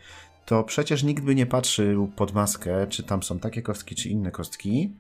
to 0.46 0.64
przecież 0.64 1.04
nikt 1.04 1.24
by 1.24 1.36
nie 1.36 1.46
patrzył 1.46 2.08
pod 2.08 2.34
maskę, 2.34 2.88
czy 2.88 3.04
tam 3.04 3.24
są 3.24 3.40
takie 3.40 3.62
kostki, 3.62 3.96
czy 3.96 4.10
inne 4.10 4.32
kostki, 4.32 4.94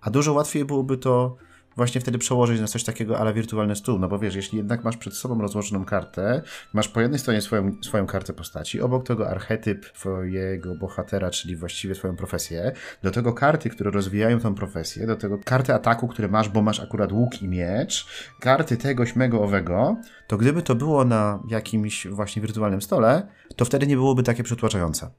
a 0.00 0.10
dużo 0.10 0.32
łatwiej 0.32 0.64
byłoby 0.64 0.98
to 0.98 1.36
właśnie 1.76 2.00
wtedy 2.00 2.18
przełożyć 2.18 2.60
na 2.60 2.66
coś 2.66 2.84
takiego 2.84 3.18
ale 3.18 3.34
wirtualny 3.34 3.76
stół, 3.76 3.98
no 3.98 4.08
bo 4.08 4.18
wiesz, 4.18 4.34
jeśli 4.34 4.58
jednak 4.58 4.84
masz 4.84 4.96
przed 4.96 5.14
sobą 5.14 5.40
rozłożoną 5.40 5.84
kartę, 5.84 6.42
masz 6.72 6.88
po 6.88 7.00
jednej 7.00 7.20
stronie 7.20 7.40
swoją, 7.40 7.76
swoją 7.82 8.06
kartę 8.06 8.32
postaci, 8.32 8.80
obok 8.80 9.06
tego 9.06 9.28
archetyp 9.28 9.92
twojego 9.92 10.74
bohatera, 10.74 11.30
czyli 11.30 11.56
właściwie 11.56 11.94
swoją 11.94 12.16
profesję, 12.16 12.72
do 13.02 13.10
tego 13.10 13.32
karty, 13.32 13.70
które 13.70 13.90
rozwijają 13.90 14.40
tą 14.40 14.54
profesję, 14.54 15.06
do 15.06 15.16
tego 15.16 15.38
karty 15.44 15.74
ataku, 15.74 16.08
które 16.08 16.28
masz, 16.28 16.48
bo 16.48 16.62
masz 16.62 16.80
akurat 16.80 17.12
łuk 17.12 17.42
i 17.42 17.48
miecz, 17.48 18.06
karty 18.40 18.76
tego, 18.76 19.06
śmego, 19.06 19.42
owego, 19.42 19.96
to 20.26 20.36
gdyby 20.36 20.62
to 20.62 20.74
było 20.74 21.04
na 21.04 21.42
jakimś 21.48 22.06
właśnie 22.06 22.42
wirtualnym 22.42 22.82
stole, 22.82 23.28
to 23.56 23.64
wtedy 23.64 23.86
nie 23.86 23.96
byłoby 23.96 24.22
takie 24.22 24.42
przytłaczające, 24.42 25.10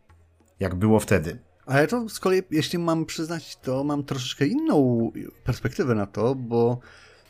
jak 0.59 0.75
było 0.75 0.99
wtedy. 0.99 1.39
Ale 1.65 1.87
to 1.87 2.09
z 2.09 2.19
kolei, 2.19 2.43
jeśli 2.51 2.79
mam 2.79 3.05
przyznać, 3.05 3.57
to 3.57 3.83
mam 3.83 4.03
troszeczkę 4.03 4.47
inną 4.47 5.11
perspektywę 5.43 5.95
na 5.95 6.05
to, 6.05 6.35
bo 6.35 6.79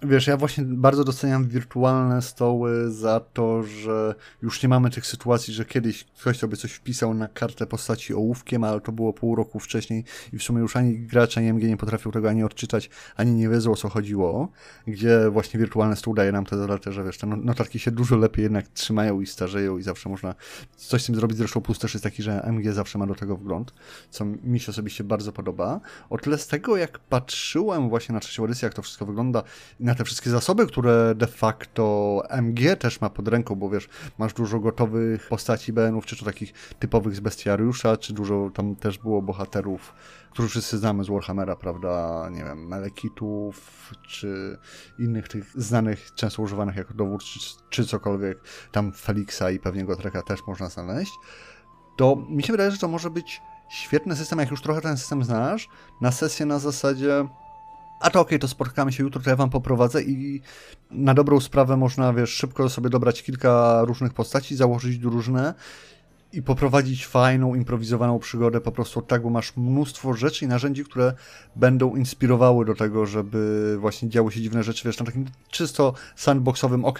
Wiesz, 0.02 0.28
ja 0.28 0.38
właśnie 0.38 0.64
bardzo 0.64 1.04
doceniam 1.04 1.48
wirtualne 1.48 2.22
stoły 2.22 2.92
za 2.92 3.20
to, 3.20 3.64
że 3.64 4.16
już 4.42 4.64
nie 4.64 4.70
mamy 4.70 4.90
tych 4.90 5.08
sytuacji, 5.08 5.54
że 5.54 5.66
kiedyś 5.66 6.04
ktoś 6.04 6.38
sobie 6.38 6.58
coś 6.58 6.72
wpisał 6.72 7.14
na 7.14 7.28
kartę 7.28 7.66
postaci 7.66 8.14
ołówkiem, 8.14 8.64
ale 8.64 8.82
to 8.82 8.92
było 8.92 9.14
pół 9.14 9.36
roku 9.36 9.60
wcześniej 9.60 10.04
i 10.34 10.38
w 10.38 10.44
sumie 10.44 10.60
już 10.60 10.76
ani 10.76 11.00
gracz, 11.00 11.38
ani 11.38 11.48
MG 11.54 11.64
nie 11.64 11.78
potrafił 11.78 12.12
tego 12.12 12.30
ani 12.30 12.44
odczytać, 12.44 12.90
ani 13.16 13.32
nie 13.32 13.50
wiedzą 13.50 13.72
o 13.72 13.76
co 13.76 13.90
chodziło, 13.90 14.52
gdzie 14.88 15.30
właśnie 15.30 15.60
wirtualny 15.60 15.96
stół 15.96 16.14
daje 16.14 16.32
nam 16.32 16.46
te 16.46 16.58
zalety, 16.58 16.92
że 16.92 17.04
wiesz, 17.04 17.18
te 17.18 17.28
no, 17.28 17.36
notatki 17.36 17.80
się 17.80 17.92
dużo 17.92 18.18
lepiej 18.18 18.44
jednak 18.44 18.68
trzymają 18.68 19.22
i 19.22 19.28
starzeją 19.28 19.78
i 19.78 19.84
zawsze 19.84 20.10
można 20.10 20.36
coś 20.76 21.04
z 21.04 21.06
tym 21.06 21.16
zrobić. 21.16 21.38
Zresztą 21.38 21.62
plus 21.62 21.84
jest 21.84 22.04
taki, 22.04 22.24
że 22.24 22.42
MG 22.42 22.74
zawsze 22.74 22.98
ma 22.98 23.08
do 23.08 23.16
tego 23.16 23.38
wgląd, 23.38 23.74
co 24.10 24.26
mi 24.26 24.60
się 24.60 24.72
osobiście 24.72 25.04
bardzo 25.04 25.32
podoba. 25.32 25.80
O 26.10 26.18
tyle 26.18 26.38
z 26.38 26.48
tego, 26.48 26.78
jak 26.78 27.00
patrzyłem 27.00 27.90
właśnie 27.90 28.14
na 28.14 28.20
trzecią 28.20 28.46
edycję, 28.46 28.66
jak 28.66 28.74
to 28.74 28.82
wszystko 28.82 29.06
wygląda, 29.06 29.44
na 29.80 29.95
te 29.96 30.04
wszystkie 30.04 30.30
zasoby, 30.30 30.68
które 30.68 31.16
de 31.16 31.28
facto 31.28 32.24
MG 32.30 32.76
też 32.76 33.02
ma 33.02 33.10
pod 33.10 33.28
ręką, 33.28 33.56
bo 33.56 33.70
wiesz, 33.70 33.90
masz 34.18 34.34
dużo 34.34 34.60
gotowych 34.60 35.28
postaci 35.28 35.74
BN-ów, 35.74 36.06
czy 36.06 36.18
to 36.20 36.26
takich 36.26 36.54
typowych 36.80 37.16
z 37.16 37.20
bestiariusza, 37.20 37.98
czy 37.98 38.14
dużo 38.14 38.50
tam 38.54 38.76
też 38.76 38.98
było 38.98 39.22
bohaterów, 39.22 39.94
których 40.32 40.52
wszyscy 40.52 40.78
znamy 40.78 41.04
z 41.04 41.08
Warhammera, 41.08 41.56
prawda, 41.56 42.28
nie 42.32 42.44
wiem, 42.44 42.68
Melekitów, 42.68 43.92
czy 44.08 44.58
innych 45.00 45.28
tych 45.28 45.62
znanych, 45.62 46.14
często 46.16 46.42
używanych 46.42 46.76
jako 46.76 46.94
dowód, 46.94 47.24
czy, 47.24 47.40
czy 47.70 47.86
cokolwiek, 47.86 48.40
tam 48.72 48.92
Felixa 48.94 49.52
i 49.54 49.60
pewnie 49.60 49.86
Gotreka 49.86 50.22
też 50.22 50.40
można 50.48 50.70
znaleźć, 50.70 51.12
to 51.98 52.16
mi 52.30 52.44
się 52.44 52.54
wydaje, 52.54 52.72
że 52.72 52.78
to 52.78 52.88
może 52.88 53.10
być 53.10 53.42
świetny 53.70 54.16
system, 54.16 54.40
jak 54.40 54.52
już 54.52 54.62
trochę 54.62 54.82
ten 54.82 54.98
system 54.98 55.24
znasz, 55.24 55.70
na 56.02 56.12
sesję 56.12 56.46
na 56.46 56.60
zasadzie 56.60 57.28
a 58.00 58.10
to 58.10 58.20
okej, 58.20 58.30
okay, 58.30 58.40
to 58.40 58.48
spotkamy 58.48 58.92
się 58.92 59.04
jutro, 59.04 59.22
to 59.22 59.30
ja 59.30 59.36
wam 59.36 59.50
poprowadzę 59.50 60.04
i 60.04 60.42
na 60.92 61.14
dobrą 61.14 61.40
sprawę 61.40 61.78
można, 61.78 62.14
wiesz, 62.14 62.30
szybko 62.30 62.70
sobie 62.70 62.90
dobrać 62.90 63.24
kilka 63.24 63.82
różnych 63.86 64.14
postaci, 64.14 64.56
założyć 64.56 64.98
drużynę 64.98 65.54
i 66.34 66.42
poprowadzić 66.42 67.08
fajną, 67.08 67.56
improwizowaną 67.56 68.20
przygodę 68.20 68.62
po 68.62 68.72
prostu 68.72 69.02
tak, 69.02 69.22
bo 69.22 69.30
masz 69.30 69.58
mnóstwo 69.58 70.14
rzeczy 70.14 70.46
i 70.46 70.48
narzędzi, 70.48 70.86
które 70.86 71.14
będą 71.56 71.96
inspirowały 71.96 72.66
do 72.66 72.76
tego, 72.76 73.06
żeby 73.06 73.78
właśnie 73.80 74.10
działy 74.10 74.32
się 74.32 74.42
dziwne 74.42 74.64
rzeczy, 74.64 74.88
wiesz, 74.88 75.00
na 75.00 75.06
takim 75.06 75.26
czysto 75.50 75.94
sandboxowym, 76.16 76.86
ok, 76.86 77.00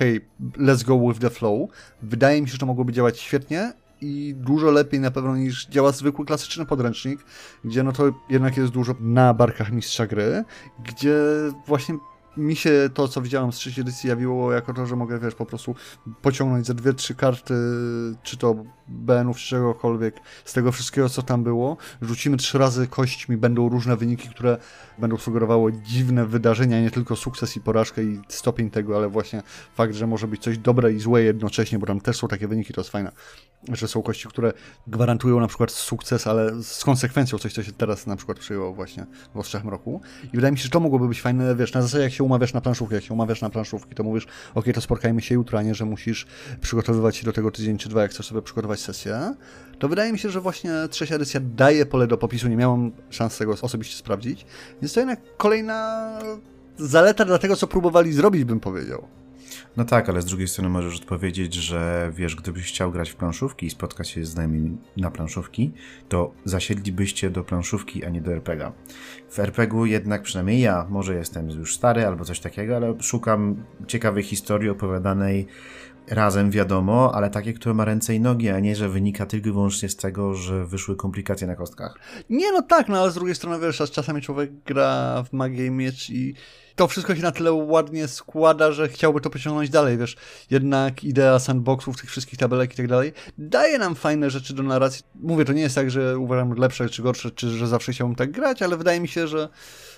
let's 0.58 0.84
go 0.84 1.00
with 1.00 1.20
the 1.20 1.30
flow. 1.30 1.70
Wydaje 2.02 2.42
mi 2.42 2.48
się, 2.48 2.52
że 2.52 2.58
to 2.58 2.66
mogłoby 2.66 2.94
działać 2.94 3.20
świetnie 3.20 3.74
i 4.02 4.36
dużo 4.38 4.72
lepiej 4.72 5.00
na 5.00 5.12
pewno 5.12 5.36
niż 5.36 5.68
działa 5.68 5.92
zwykły 5.92 6.26
klasyczny 6.26 6.66
podręcznik, 6.66 7.20
gdzie 7.64 7.84
no 7.84 7.92
to 7.92 8.04
jednak 8.30 8.58
jest 8.58 8.72
dużo 8.72 8.96
na 9.00 9.34
barkach 9.34 9.72
mistrza 9.72 10.08
gry, 10.08 10.44
gdzie 10.86 11.16
właśnie 11.68 11.98
mi 12.38 12.56
się 12.56 12.90
to, 12.94 13.08
co 13.08 13.22
widziałem 13.22 13.52
z 13.52 13.56
trzeciej 13.56 13.82
edycji 13.82 14.10
jawiło 14.10 14.54
jako 14.54 14.74
to, 14.74 14.86
że 14.86 14.96
mogę, 14.96 15.20
wiesz, 15.20 15.36
po 15.36 15.46
prostu 15.46 15.76
pociągnąć 16.22 16.68
ze 16.68 16.74
dwie, 16.74 16.94
trzy 16.94 17.16
karty, 17.16 17.54
czy 18.24 18.38
to 18.38 18.56
BN-ów, 18.88 19.38
czy 19.38 19.50
czegokolwiek, 19.50 20.20
z 20.46 20.54
tego 20.54 20.72
wszystkiego, 20.72 21.10
co 21.10 21.22
tam 21.22 21.44
było. 21.44 21.78
Rzucimy 22.02 22.38
trzy 22.38 22.58
razy 22.58 22.88
kośćmi, 22.88 23.38
będą 23.38 23.70
różne 23.70 23.98
wyniki, 23.98 24.30
które 24.30 24.58
będą 24.98 25.18
sugerowały 25.18 25.74
dziwne 25.74 26.26
wydarzenia, 26.26 26.82
nie 26.82 26.92
tylko 26.92 27.16
sukces 27.16 27.58
i 27.58 27.62
porażkę 27.62 28.04
i 28.04 28.22
stopień 28.28 28.70
tego, 28.70 28.98
ale 28.98 29.10
właśnie 29.10 29.44
fakt, 29.76 29.94
że 29.94 30.08
może 30.08 30.28
być 30.28 30.42
coś 30.42 30.58
dobre 30.58 30.94
i 30.94 31.00
złe 31.00 31.24
jednocześnie, 31.24 31.80
bo 31.80 31.88
tam 31.88 32.02
też 32.02 32.18
są 32.18 32.28
takie 32.28 32.48
wyniki, 32.48 32.74
to 32.74 32.82
jest 32.82 32.92
fajne, 32.92 33.12
że 33.72 33.88
są 33.88 34.02
kości, 34.02 34.28
które 34.28 34.54
gwarantują 34.88 35.40
na 35.40 35.48
przykład 35.48 35.72
sukces, 35.72 36.28
ale 36.28 36.64
z 36.64 36.84
konsekwencją 36.84 37.38
coś, 37.38 37.54
co 37.54 37.64
się 37.64 37.72
teraz 37.72 38.08
na 38.08 38.16
przykład 38.16 38.40
przyjęło 38.40 38.74
właśnie 38.74 39.06
w 39.34 39.38
Ostrzech 39.38 39.64
Mroku. 39.64 40.02
I 40.24 40.36
wydaje 40.36 40.52
mi 40.52 40.58
się, 40.58 40.64
że 40.64 40.70
to 40.70 40.80
mogłoby 40.80 41.08
być 41.08 41.22
fajne, 41.22 41.56
wiesz, 41.56 41.74
na 41.74 41.82
zasadzie 41.82 42.04
jak 42.04 42.14
się 42.14 42.24
umawiasz 42.24 42.54
na 42.54 42.62
planszówkę, 42.62 42.96
jak 42.96 43.04
się 43.04 43.14
umawiasz 43.14 43.42
na 43.42 43.50
planszówki, 43.50 43.96
to 43.96 44.04
mówisz, 44.04 44.28
ok, 44.56 44.66
to 44.74 44.82
spotkajmy 44.82 45.22
się 45.22 45.36
jutro, 45.36 45.60
a 45.60 45.62
nie, 45.62 45.76
że 45.76 45.86
musisz 45.86 46.28
przygotowywać 46.62 47.18
się 47.18 47.26
do 47.26 47.34
tego 47.34 47.52
tydzień 47.52 47.78
czy 47.78 47.90
dwa, 47.90 48.02
jak 48.02 48.12
chcesz 48.12 48.26
sobie 48.26 48.42
przygotować 48.42 48.75
sesję, 48.78 49.34
to 49.80 49.90
wydaje 49.90 50.12
mi 50.12 50.20
się, 50.20 50.30
że 50.30 50.42
właśnie 50.42 50.72
trzecia 50.90 51.16
edycja 51.16 51.40
daje 51.44 51.86
pole 51.86 52.08
do 52.08 52.18
popisu, 52.18 52.48
nie 52.48 52.56
miałem 52.56 52.92
szans 53.10 53.38
tego 53.38 53.52
osobiście 53.62 53.98
sprawdzić, 53.98 54.46
więc 54.82 54.94
to 54.94 55.00
jednak 55.00 55.20
kolejna 55.38 56.12
zaleta 56.78 57.26
dla 57.26 57.38
tego, 57.38 57.56
co 57.56 57.68
próbowali 57.68 58.14
zrobić, 58.14 58.44
bym 58.44 58.60
powiedział. 58.60 59.08
No 59.78 59.86
tak, 59.86 60.10
ale 60.10 60.22
z 60.22 60.26
drugiej 60.26 60.48
strony 60.48 60.70
możesz 60.70 61.00
odpowiedzieć, 61.00 61.54
że 61.54 62.12
wiesz, 62.16 62.36
gdybyś 62.36 62.68
chciał 62.68 62.92
grać 62.92 63.10
w 63.10 63.16
planszówki 63.16 63.66
i 63.66 63.70
spotkać 63.70 64.10
się 64.10 64.26
z 64.26 64.30
znajomymi 64.30 64.78
na 64.98 65.12
planszówki, 65.12 65.72
to 66.10 66.34
zasiedlibyście 66.46 67.30
do 67.30 67.44
planszówki, 67.44 68.06
a 68.06 68.10
nie 68.10 68.22
do 68.22 68.32
RPGa. 68.32 68.72
W 69.30 69.40
RPG-u 69.40 69.86
jednak, 69.86 70.22
przynajmniej 70.22 70.62
ja, 70.62 70.86
może 70.90 71.16
jestem 71.16 71.50
już 71.50 71.76
stary 71.76 72.06
albo 72.06 72.26
coś 72.26 72.40
takiego, 72.40 72.76
ale 72.76 72.96
szukam 73.02 73.64
ciekawej 73.88 74.24
historii 74.24 74.70
opowiadanej 74.70 75.48
razem, 76.08 76.52
wiadomo, 76.52 77.12
ale 77.16 77.30
takie, 77.30 77.54
które 77.54 77.76
ma 77.76 77.86
ręce 77.86 78.16
i 78.16 78.20
nogi, 78.20 78.50
a 78.50 78.60
nie, 78.60 78.76
że 78.76 78.90
wynika 78.90 79.26
tylko 79.26 79.50
i 79.50 79.52
wyłącznie 79.52 79.90
z 79.90 79.96
tego, 79.96 80.34
że 80.34 80.66
wyszły 80.66 80.96
komplikacje 80.96 81.48
na 81.48 81.56
kostkach. 81.56 82.00
Nie, 82.30 82.52
no 82.52 82.62
tak, 82.62 82.90
no 82.90 83.02
ale 83.02 83.12
z 83.12 83.14
drugiej 83.14 83.36
strony, 83.36 83.60
wiesz, 83.60 83.92
czasami 83.92 84.22
człowiek 84.22 84.52
gra 84.66 85.24
w 85.24 85.34
magię 85.34 85.66
i 85.66 85.72
miecz 85.72 86.10
i 86.10 86.36
to 86.76 86.88
wszystko 86.88 87.16
się 87.16 87.22
na 87.22 87.32
tyle 87.32 87.54
ładnie 87.54 88.08
składa, 88.08 88.72
że 88.72 88.88
chciałby 88.88 89.22
to 89.22 89.30
pociągnąć 89.30 89.70
dalej, 89.70 89.98
wiesz. 89.98 90.16
Jednak 90.50 91.04
idea 91.04 91.40
sandboxów, 91.40 92.02
tych 92.02 92.10
wszystkich 92.10 92.40
tabelek 92.40 92.74
i 92.74 92.78
tak 92.78 92.88
dalej, 92.88 93.14
daje 93.38 93.80
nam 93.80 93.96
fajne 93.96 94.30
rzeczy 94.30 94.54
do 94.54 94.64
narracji. 94.64 95.04
Mówię, 95.16 95.46
to 95.46 95.54
nie 95.54 95.62
jest 95.62 95.76
tak, 95.76 95.92
że 95.92 96.18
uważam 96.18 96.54
lepsze 96.54 96.90
czy 96.90 97.04
gorsze, 97.04 97.32
czy 97.32 97.50
że 97.50 97.68
zawsze 97.68 97.92
chciałbym 97.92 98.16
tak 98.16 98.32
grać, 98.32 98.62
ale 98.62 98.78
wydaje 98.78 99.00
mi 99.00 99.08
się, 99.08 99.28
że 99.28 99.50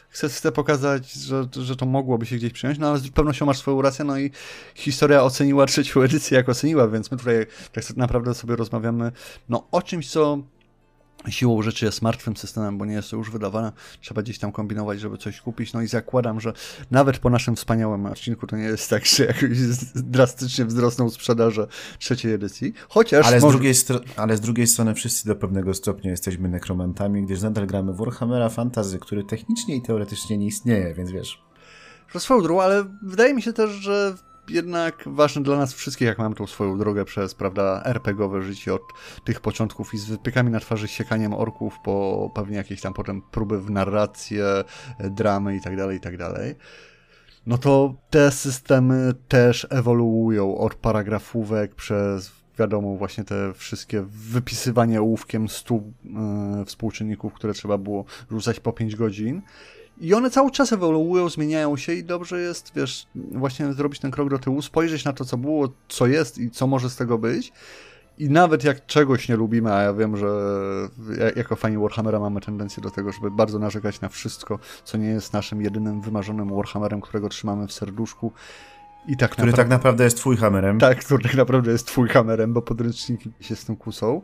chcę, 0.10 0.30
chcę 0.30 0.52
pokazać, 0.52 1.13
że, 1.13 1.48
że 1.62 1.76
to 1.76 1.86
mogłoby 1.86 2.26
się 2.26 2.36
gdzieś 2.36 2.54
przyjąć, 2.54 2.80
no 2.80 2.89
ale 2.89 3.00
z 3.00 3.10
pewnością 3.10 3.46
masz 3.46 3.58
swoją 3.58 3.82
rację, 3.82 4.06
no 4.06 4.20
i 4.20 4.32
historia 4.76 5.24
oceniła 5.24 5.65
trzecią 5.65 6.02
edycję, 6.02 6.38
jak 6.38 6.50
oceniła, 6.50 6.88
więc 6.88 7.12
my 7.12 7.17
tutaj 7.17 7.46
tak 7.72 7.98
naprawdę 7.98 8.34
sobie 8.34 8.56
rozmawiamy 8.56 9.12
no, 9.50 9.67
o 9.72 9.82
czymś, 9.82 10.10
co 10.10 10.38
siłą 11.30 11.62
rzeczy 11.62 11.86
jest 11.86 12.01
martwym 12.01 12.38
systemem, 12.38 12.77
bo 12.77 12.86
nie 12.86 12.93
jest 12.93 13.10
to 13.10 13.17
już 13.17 13.32
wydawane. 13.32 13.71
Trzeba 14.01 14.21
gdzieś 14.21 14.39
tam 14.39 14.51
kombinować, 14.51 14.99
żeby 14.99 15.17
coś 15.17 15.41
kupić. 15.41 15.73
No 15.73 15.82
i 15.82 15.88
zakładam, 15.88 16.39
że 16.39 16.53
nawet 16.91 17.19
po 17.19 17.30
naszym 17.30 17.56
wspaniałym 17.56 18.06
odcinku 18.06 18.47
to 18.47 18.58
nie 18.58 18.63
jest 18.63 18.89
tak, 18.89 19.06
że 19.06 19.25
jakoś 19.25 19.49
drastycznie 19.95 20.65
wzrosną 20.65 21.10
sprzedaże 21.10 21.67
trzeciej 21.99 22.34
edycji. 22.34 22.73
Chociaż. 22.89 23.27
Ale, 23.27 23.39
może... 23.39 23.58
z 23.58 23.60
drugiej 23.60 23.73
ale 24.15 24.38
z 24.38 24.41
drugiej 24.41 24.67
strony 24.67 24.93
wszyscy 24.93 25.27
do 25.27 25.36
pewnego 25.36 25.73
stopnia 25.73 26.12
jesteśmy 26.12 26.49
nekromantami, 26.49 27.23
gdyż 27.23 27.41
nadal 27.41 27.67
gramy 27.67 27.93
w 27.93 27.97
Warhammera 27.97 28.49
Fantasy, 28.49 28.99
który 28.99 29.23
technicznie 29.23 29.75
i 29.75 29.82
teoretycznie 29.82 30.38
nie 30.38 30.47
istnieje, 30.47 30.93
więc 30.93 31.12
wiesz. 31.12 31.47
To 32.13 32.19
swoją 32.19 32.41
drogą, 32.41 32.62
ale 32.62 32.86
wydaje 33.01 33.34
mi 33.34 33.41
się 33.41 33.53
też, 33.53 33.71
że 33.71 34.15
jednak 34.49 35.03
ważne 35.05 35.43
dla 35.43 35.57
nas 35.57 35.73
wszystkich, 35.73 36.07
jak 36.07 36.17
mamy 36.17 36.36
tą 36.36 36.47
swoją 36.47 36.77
drogę 36.77 37.05
przez, 37.05 37.36
prawda, 37.36 37.81
RPGowe 37.86 38.41
życie 38.41 38.73
od 38.73 38.81
tych 39.23 39.39
początków 39.41 39.93
i 39.93 39.97
z 39.97 40.05
wypykami 40.05 40.51
na 40.51 40.60
twarzy, 40.60 40.88
siekaniem 40.88 41.33
orków, 41.33 41.79
po 41.83 42.29
pewnie 42.36 42.57
jakieś 42.57 42.81
tam 42.81 42.93
potem 42.93 43.21
próby 43.21 43.62
w 43.62 43.69
narrację, 43.69 44.45
dramy 44.99 45.55
i 45.55 45.62
tak 45.62 45.77
dalej, 45.77 45.97
i 45.97 46.01
tak 46.01 46.17
dalej. 46.17 46.55
No 47.45 47.57
to 47.57 47.95
te 48.10 48.31
systemy 48.31 49.13
też 49.27 49.67
ewoluują 49.69 50.57
od 50.57 50.75
paragrafówek 50.75 51.75
przez 51.75 52.31
wiadomo, 52.60 52.95
właśnie 52.95 53.23
te 53.23 53.53
wszystkie 53.53 54.05
wypisywanie 54.07 55.01
ołówkiem 55.01 55.49
stu 55.49 55.93
yy, 56.60 56.65
współczynników, 56.65 57.33
które 57.33 57.53
trzeba 57.53 57.77
było 57.77 58.05
rzucać 58.31 58.60
po 58.60 58.73
5 58.73 58.95
godzin. 58.95 59.41
I 60.01 60.13
one 60.13 60.29
cały 60.29 60.51
czas 60.51 60.73
ewoluują, 60.73 61.29
zmieniają 61.29 61.77
się 61.77 61.93
i 61.93 62.03
dobrze 62.03 62.39
jest, 62.39 62.71
wiesz, 62.75 63.07
właśnie 63.15 63.73
zrobić 63.73 63.99
ten 63.99 64.12
krok 64.12 64.29
do 64.29 64.39
tyłu, 64.39 64.62
spojrzeć 64.62 65.05
na 65.05 65.13
to, 65.13 65.25
co 65.25 65.38
było, 65.38 65.69
co 65.88 66.07
jest 66.07 66.38
i 66.38 66.51
co 66.51 66.67
może 66.67 66.89
z 66.89 66.95
tego 66.95 67.17
być. 67.17 67.51
I 68.17 68.29
nawet 68.29 68.63
jak 68.63 68.86
czegoś 68.86 69.29
nie 69.29 69.36
lubimy, 69.36 69.73
a 69.73 69.81
ja 69.81 69.93
wiem, 69.93 70.17
że 70.17 70.27
jako 71.36 71.55
fani 71.55 71.77
Warhammera 71.77 72.19
mamy 72.19 72.41
tendencję 72.41 72.83
do 72.83 72.91
tego, 72.91 73.12
żeby 73.12 73.31
bardzo 73.31 73.60
narzekać 73.60 74.01
na 74.01 74.10
wszystko, 74.10 74.60
co 74.83 74.97
nie 74.97 75.07
jest 75.07 75.33
naszym 75.33 75.62
jedynym 75.62 76.01
wymarzonym 76.01 76.55
Warhammerem, 76.55 77.01
którego 77.01 77.29
trzymamy 77.29 77.67
w 77.67 77.73
serduszku. 77.73 78.31
I 79.07 79.17
tak 79.17 79.31
który 79.31 79.53
tak 79.53 79.69
naprawdę 79.69 80.03
jest 80.03 80.17
twój 80.17 80.38
hammerem. 80.38 80.79
Tak, 80.79 81.05
który 81.05 81.23
tak 81.23 81.36
naprawdę 81.36 81.71
jest 81.71 81.88
twój 81.88 82.10
hammerem, 82.10 82.53
bo 82.53 82.62
podręczniki 82.62 83.31
się 83.39 83.55
z 83.55 83.65
tym 83.65 83.75
kusą. 83.75 84.21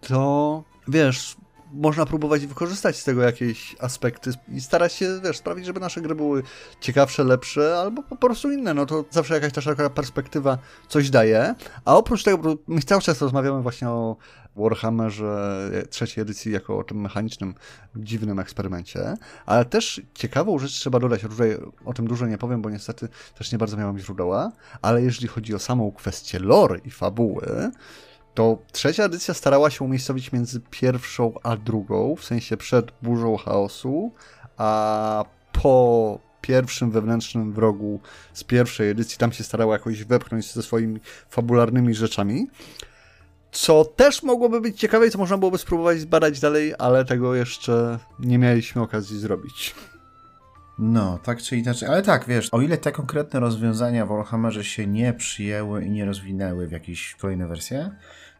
To 0.00 0.62
wiesz, 0.88 1.36
można 1.74 2.06
próbować 2.06 2.46
wykorzystać 2.46 2.96
z 2.96 3.04
tego 3.04 3.22
jakieś 3.22 3.76
aspekty 3.80 4.30
i 4.48 4.60
starać 4.60 4.92
się, 4.92 5.20
wiesz, 5.24 5.36
sprawić, 5.36 5.66
żeby 5.66 5.80
nasze 5.80 6.00
gry 6.00 6.14
były 6.14 6.42
ciekawsze, 6.80 7.24
lepsze, 7.24 7.78
albo 7.78 8.02
po 8.02 8.16
prostu 8.16 8.50
inne. 8.52 8.74
No 8.74 8.86
to 8.86 9.04
zawsze 9.10 9.34
jakaś 9.34 9.64
taka 9.64 9.90
perspektywa 9.90 10.58
coś 10.88 11.10
daje. 11.10 11.54
A 11.84 11.96
oprócz 11.96 12.22
tego, 12.22 12.56
my 12.66 12.82
cały 12.82 13.02
czas 13.02 13.22
rozmawiamy 13.22 13.62
właśnie 13.62 13.88
o 13.88 14.16
Warhammerze 14.56 15.70
trzeciej 15.90 16.22
edycji 16.22 16.52
jako 16.52 16.78
o 16.78 16.84
tym 16.84 17.00
mechanicznym, 17.00 17.54
dziwnym 17.96 18.38
eksperymencie, 18.38 19.14
ale 19.46 19.64
też 19.64 20.02
ciekawą 20.14 20.58
rzecz 20.58 20.72
trzeba 20.72 20.98
dodać, 21.00 21.20
o 21.84 21.92
tym 21.92 22.06
dużo 22.06 22.26
nie 22.26 22.38
powiem, 22.38 22.62
bo 22.62 22.70
niestety 22.70 23.08
też 23.38 23.52
nie 23.52 23.58
bardzo 23.58 23.76
miałem 23.76 23.98
źródła, 23.98 24.52
ale 24.82 25.02
jeżeli 25.02 25.28
chodzi 25.28 25.54
o 25.54 25.58
samą 25.58 25.92
kwestię 25.92 26.38
lore 26.38 26.78
i 26.84 26.90
fabuły, 26.90 27.70
to 28.34 28.58
trzecia 28.72 29.04
edycja 29.04 29.34
starała 29.34 29.70
się 29.70 29.84
umiejscowić 29.84 30.32
między 30.32 30.60
pierwszą 30.70 31.32
a 31.42 31.56
drugą, 31.56 32.16
w 32.16 32.24
sensie 32.24 32.56
przed 32.56 32.92
burzą 33.02 33.36
chaosu, 33.36 34.12
a 34.56 35.24
po 35.62 36.18
pierwszym 36.40 36.90
wewnętrznym 36.90 37.52
wrogu 37.52 38.00
z 38.32 38.44
pierwszej 38.44 38.90
edycji, 38.90 39.18
tam 39.18 39.32
się 39.32 39.44
starała 39.44 39.72
jakoś 39.74 40.04
wepchnąć 40.04 40.52
ze 40.52 40.62
swoimi 40.62 41.00
fabularnymi 41.28 41.94
rzeczami. 41.94 42.46
Co 43.52 43.84
też 43.84 44.22
mogłoby 44.22 44.60
być 44.60 44.80
ciekawe 44.80 45.10
co 45.10 45.18
można 45.18 45.38
byłoby 45.38 45.58
spróbować 45.58 46.00
zbadać 46.00 46.40
dalej, 46.40 46.74
ale 46.78 47.04
tego 47.04 47.34
jeszcze 47.34 47.98
nie 48.18 48.38
mieliśmy 48.38 48.82
okazji 48.82 49.18
zrobić. 49.18 49.74
No, 50.78 51.18
tak 51.22 51.42
czy 51.42 51.56
inaczej, 51.56 51.88
ale 51.88 52.02
tak, 52.02 52.26
wiesz, 52.26 52.48
o 52.52 52.60
ile 52.60 52.78
te 52.78 52.92
konkretne 52.92 53.40
rozwiązania 53.40 54.06
w 54.06 54.08
Warhammerze 54.08 54.64
się 54.64 54.86
nie 54.86 55.12
przyjęły 55.12 55.84
i 55.84 55.90
nie 55.90 56.04
rozwinęły 56.04 56.66
w 56.66 56.72
jakieś 56.72 57.14
kolejne 57.14 57.48
wersje, 57.48 57.90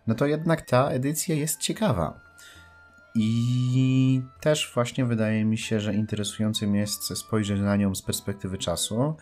no 0.07 0.15
to 0.15 0.27
jednak 0.27 0.63
ta 0.63 0.89
edycja 0.89 1.35
jest 1.35 1.61
ciekawa. 1.61 2.25
I 3.17 4.23
też 4.41 4.73
właśnie 4.75 5.05
wydaje 5.05 5.45
mi 5.45 5.59
się, 5.59 5.81
że 5.81 5.95
interesującym 5.95 6.75
jest 6.75 7.19
spojrzeć 7.19 7.61
na 7.61 7.77
nią 7.77 7.95
z 7.95 8.03
perspektywy 8.03 8.59
czasu, 8.59 9.15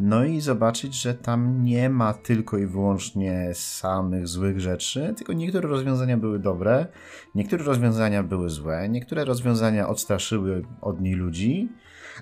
no 0.00 0.24
i 0.24 0.40
zobaczyć, 0.40 0.94
że 0.94 1.14
tam 1.14 1.62
nie 1.62 1.90
ma 1.90 2.14
tylko 2.14 2.58
i 2.58 2.66
wyłącznie 2.66 3.50
samych 3.54 4.28
złych 4.28 4.60
rzeczy, 4.60 5.14
tylko 5.16 5.32
niektóre 5.32 5.68
rozwiązania 5.68 6.16
były 6.16 6.38
dobre, 6.38 6.86
niektóre 7.34 7.64
rozwiązania 7.64 8.22
były 8.22 8.50
złe, 8.50 8.88
niektóre 8.88 9.24
rozwiązania 9.24 9.88
odstraszyły 9.88 10.64
od 10.80 11.00
niej 11.00 11.14
ludzi, 11.14 11.68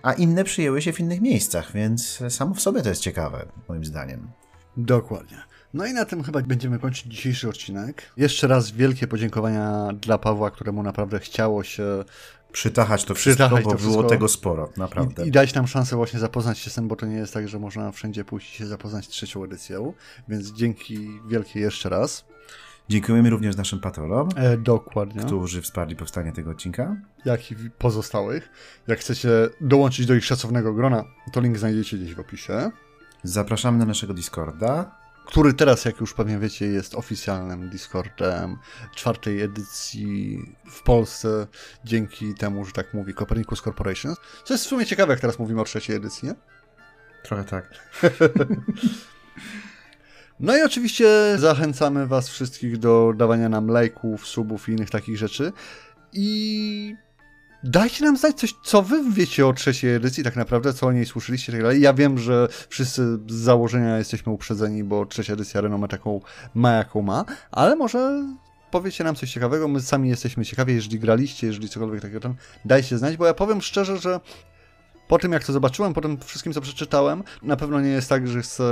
a 0.03 0.13
inne 0.13 0.45
przyjęły 0.45 0.83
się 0.83 0.93
w 0.93 1.01
innych 1.01 1.21
miejscach, 1.21 1.73
więc 1.73 2.23
samo 2.29 2.55
w 2.55 2.61
sobie 2.61 2.83
to 2.83 2.89
jest 2.89 3.03
ciekawe, 3.03 3.47
moim 3.69 3.85
zdaniem. 3.85 4.31
Dokładnie. 4.77 5.54
No 5.75 5.87
i 5.87 5.93
na 5.93 6.05
tym 6.05 6.23
chyba 6.23 6.43
będziemy 6.43 6.79
kończyć 6.79 7.07
dzisiejszy 7.07 7.49
odcinek. 7.49 8.03
Jeszcze 8.17 8.47
raz 8.47 8.71
wielkie 8.71 9.07
podziękowania 9.09 9.89
dla 10.01 10.19
Pawła, 10.19 10.51
któremu 10.51 10.83
naprawdę 10.83 11.19
chciało 11.21 11.65
się 11.65 12.05
przytachać 12.53 13.05
to 13.05 13.15
wszystko, 13.15 13.45
przytachać 13.45 13.65
bo 13.65 13.71
to 13.71 13.77
wszystko. 13.79 13.99
było 13.99 14.11
tego 14.11 14.29
sporo, 14.29 14.71
naprawdę. 14.77 15.25
I, 15.25 15.29
I, 15.29 15.31
dać 15.31 15.55
nam 15.55 15.67
szansę 15.67 15.97
właśnie 15.97 16.19
zapoznać 16.21 16.59
się 16.59 16.71
z 16.71 16.75
tym, 16.75 16.89
bo 16.89 16.97
to 16.97 17.07
nie 17.07 17.17
jest 17.17 17.35
tak, 17.35 17.49
że 17.49 17.59
można 17.59 17.93
wszędzie 17.93 18.25
pójść 18.25 18.55
i 18.55 18.59
się 18.59 18.67
zapoznać 18.67 19.05
z 19.05 19.09
trzecią 19.09 19.45
edycją, 19.45 19.93
więc 20.29 20.53
dzięki 20.53 21.21
wielkie 21.29 21.61
jeszcze 21.61 21.89
raz. 21.89 22.25
Dziękujemy 22.89 23.31
również 23.31 23.57
naszym 23.57 23.81
patronom, 23.81 24.29
E, 24.37 24.57
dokładnie. 24.57 25.23
którzy 25.23 25.63
wsparli 25.63 25.97
powstanie 25.97 26.33
tego 26.33 26.51
odcinka. 26.51 26.97
Jak 27.25 27.51
i 27.51 27.57
pozostałych. 27.79 28.49
Jak 28.87 28.99
chcecie 28.99 29.29
dołączyć 29.61 30.07
do 30.07 30.15
ich 30.15 30.25
szacownego 30.25 30.73
grona, 30.75 31.05
to 31.33 31.41
link 31.41 31.59
znajdziecie 31.59 31.97
gdzieś 31.99 32.15
w 32.15 32.21
opisie. 32.21 32.71
Zapraszamy 33.23 33.79
na 33.79 33.85
naszego 33.85 34.15
Discorda. 34.15 35.04
Który 35.27 35.55
teraz, 35.55 35.85
jak 35.85 36.01
już 36.01 36.15
pewnie 36.15 36.39
wiecie, 36.39 36.67
jest 36.67 36.95
oficjalnym 36.95 37.71
Discordem 37.71 38.59
czwartej 38.95 39.43
edycji 39.43 40.39
w 40.71 40.83
Polsce, 40.83 41.47
dzięki 41.85 42.35
temu, 42.35 42.65
że 42.65 42.73
tak 42.73 42.95
mówi 42.95 43.15
Copernicus 43.15 43.63
Corporation. 43.63 44.15
Co 44.45 44.55
jest 44.55 44.65
w 44.65 44.69
sumie 44.69 44.87
ciekawe, 44.87 45.13
jak 45.13 45.21
teraz 45.21 45.39
mówimy 45.39 45.61
o 45.61 45.65
trzeciej 45.65 45.97
edycji, 45.97 46.29
nie? 46.29 46.35
Trochę 47.23 47.45
tak. 47.45 47.69
No 50.41 50.57
i 50.57 50.63
oczywiście 50.63 51.09
zachęcamy 51.39 52.07
Was 52.07 52.29
wszystkich 52.29 52.79
do 52.79 53.13
dawania 53.17 53.49
nam 53.49 53.69
lajków, 53.69 54.27
subów 54.27 54.69
i 54.69 54.73
innych 54.73 54.91
takich 54.91 55.19
rzeczy. 55.19 55.53
I 56.13 56.97
dajcie 57.65 58.05
nam 58.05 58.17
znać 58.17 58.37
coś, 58.37 58.55
co 58.65 58.83
Wy 58.83 59.03
wiecie 59.11 59.47
o 59.47 59.53
trzeciej 59.53 59.95
edycji, 59.95 60.25
tak 60.25 60.37
naprawdę, 60.37 60.73
co 60.73 60.87
o 60.87 60.93
niej 60.93 61.07
słyszeliście 61.07 61.53
tak 61.53 61.63
dalej. 61.63 61.81
Ja 61.81 61.95
wiem, 61.95 62.19
że 62.19 62.49
wszyscy 62.69 63.19
z 63.29 63.35
założenia 63.35 63.99
jesteśmy 63.99 64.33
uprzedzeni, 64.33 64.85
bo 64.85 65.07
trzecia 65.07 65.33
edycja 65.33 65.61
renomę 65.61 65.89
taką 65.89 66.21
ma, 66.55 66.73
jaką 66.73 67.03
ma, 67.03 67.25
ale 67.51 67.77
może 67.77 68.25
powiecie 68.71 69.05
nam 69.05 69.15
coś 69.15 69.33
ciekawego, 69.33 69.69
my 69.69 69.81
sami 69.81 70.09
jesteśmy 70.09 70.45
ciekawi, 70.45 70.75
jeżeli 70.75 70.99
graliście, 70.99 71.47
jeżeli 71.47 71.69
cokolwiek 71.69 72.01
takiego 72.03 72.21
tam, 72.21 72.35
dajcie 72.65 72.99
znać, 72.99 73.17
bo 73.17 73.27
ja 73.27 73.35
powiem 73.35 73.63
szczerze, 73.63 73.99
że 73.99 74.21
po 75.09 75.19
tym, 75.19 75.33
jak 75.33 75.45
to 75.45 75.53
zobaczyłem, 75.53 75.95
po 75.95 76.01
tym 76.01 76.19
wszystkim, 76.21 76.53
co 76.53 76.61
przeczytałem, 76.61 77.23
na 77.43 77.57
pewno 77.57 77.81
nie 77.81 77.89
jest 77.89 78.09
tak, 78.09 78.29
że 78.29 78.43
chcę 78.43 78.65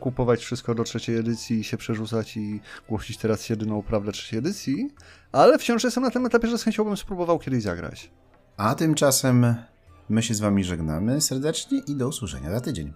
kupować 0.00 0.44
wszystko 0.44 0.74
do 0.74 0.84
trzeciej 0.84 1.16
edycji 1.16 1.60
i 1.60 1.64
się 1.64 1.76
przerzucać 1.76 2.36
i 2.36 2.60
głosić 2.88 3.18
teraz 3.18 3.48
jedyną 3.48 3.82
prawdę 3.82 4.12
trzeciej 4.12 4.38
edycji, 4.38 4.90
ale 5.32 5.58
wciąż 5.58 5.84
jestem 5.84 6.02
na 6.02 6.10
tym 6.10 6.26
etapie, 6.26 6.48
że 6.48 6.58
z 6.58 6.62
chęcią 6.62 6.84
bym 6.84 6.96
spróbował 6.96 7.38
kiedyś 7.38 7.62
zagrać. 7.62 8.10
A 8.58 8.74
tymczasem 8.74 9.54
my 10.08 10.22
się 10.22 10.34
z 10.34 10.40
wami 10.40 10.64
żegnamy 10.64 11.20
serdecznie 11.20 11.78
i 11.86 11.94
do 11.94 12.08
usłyszenia 12.08 12.50
za 12.50 12.60
tydzień. 12.60 12.92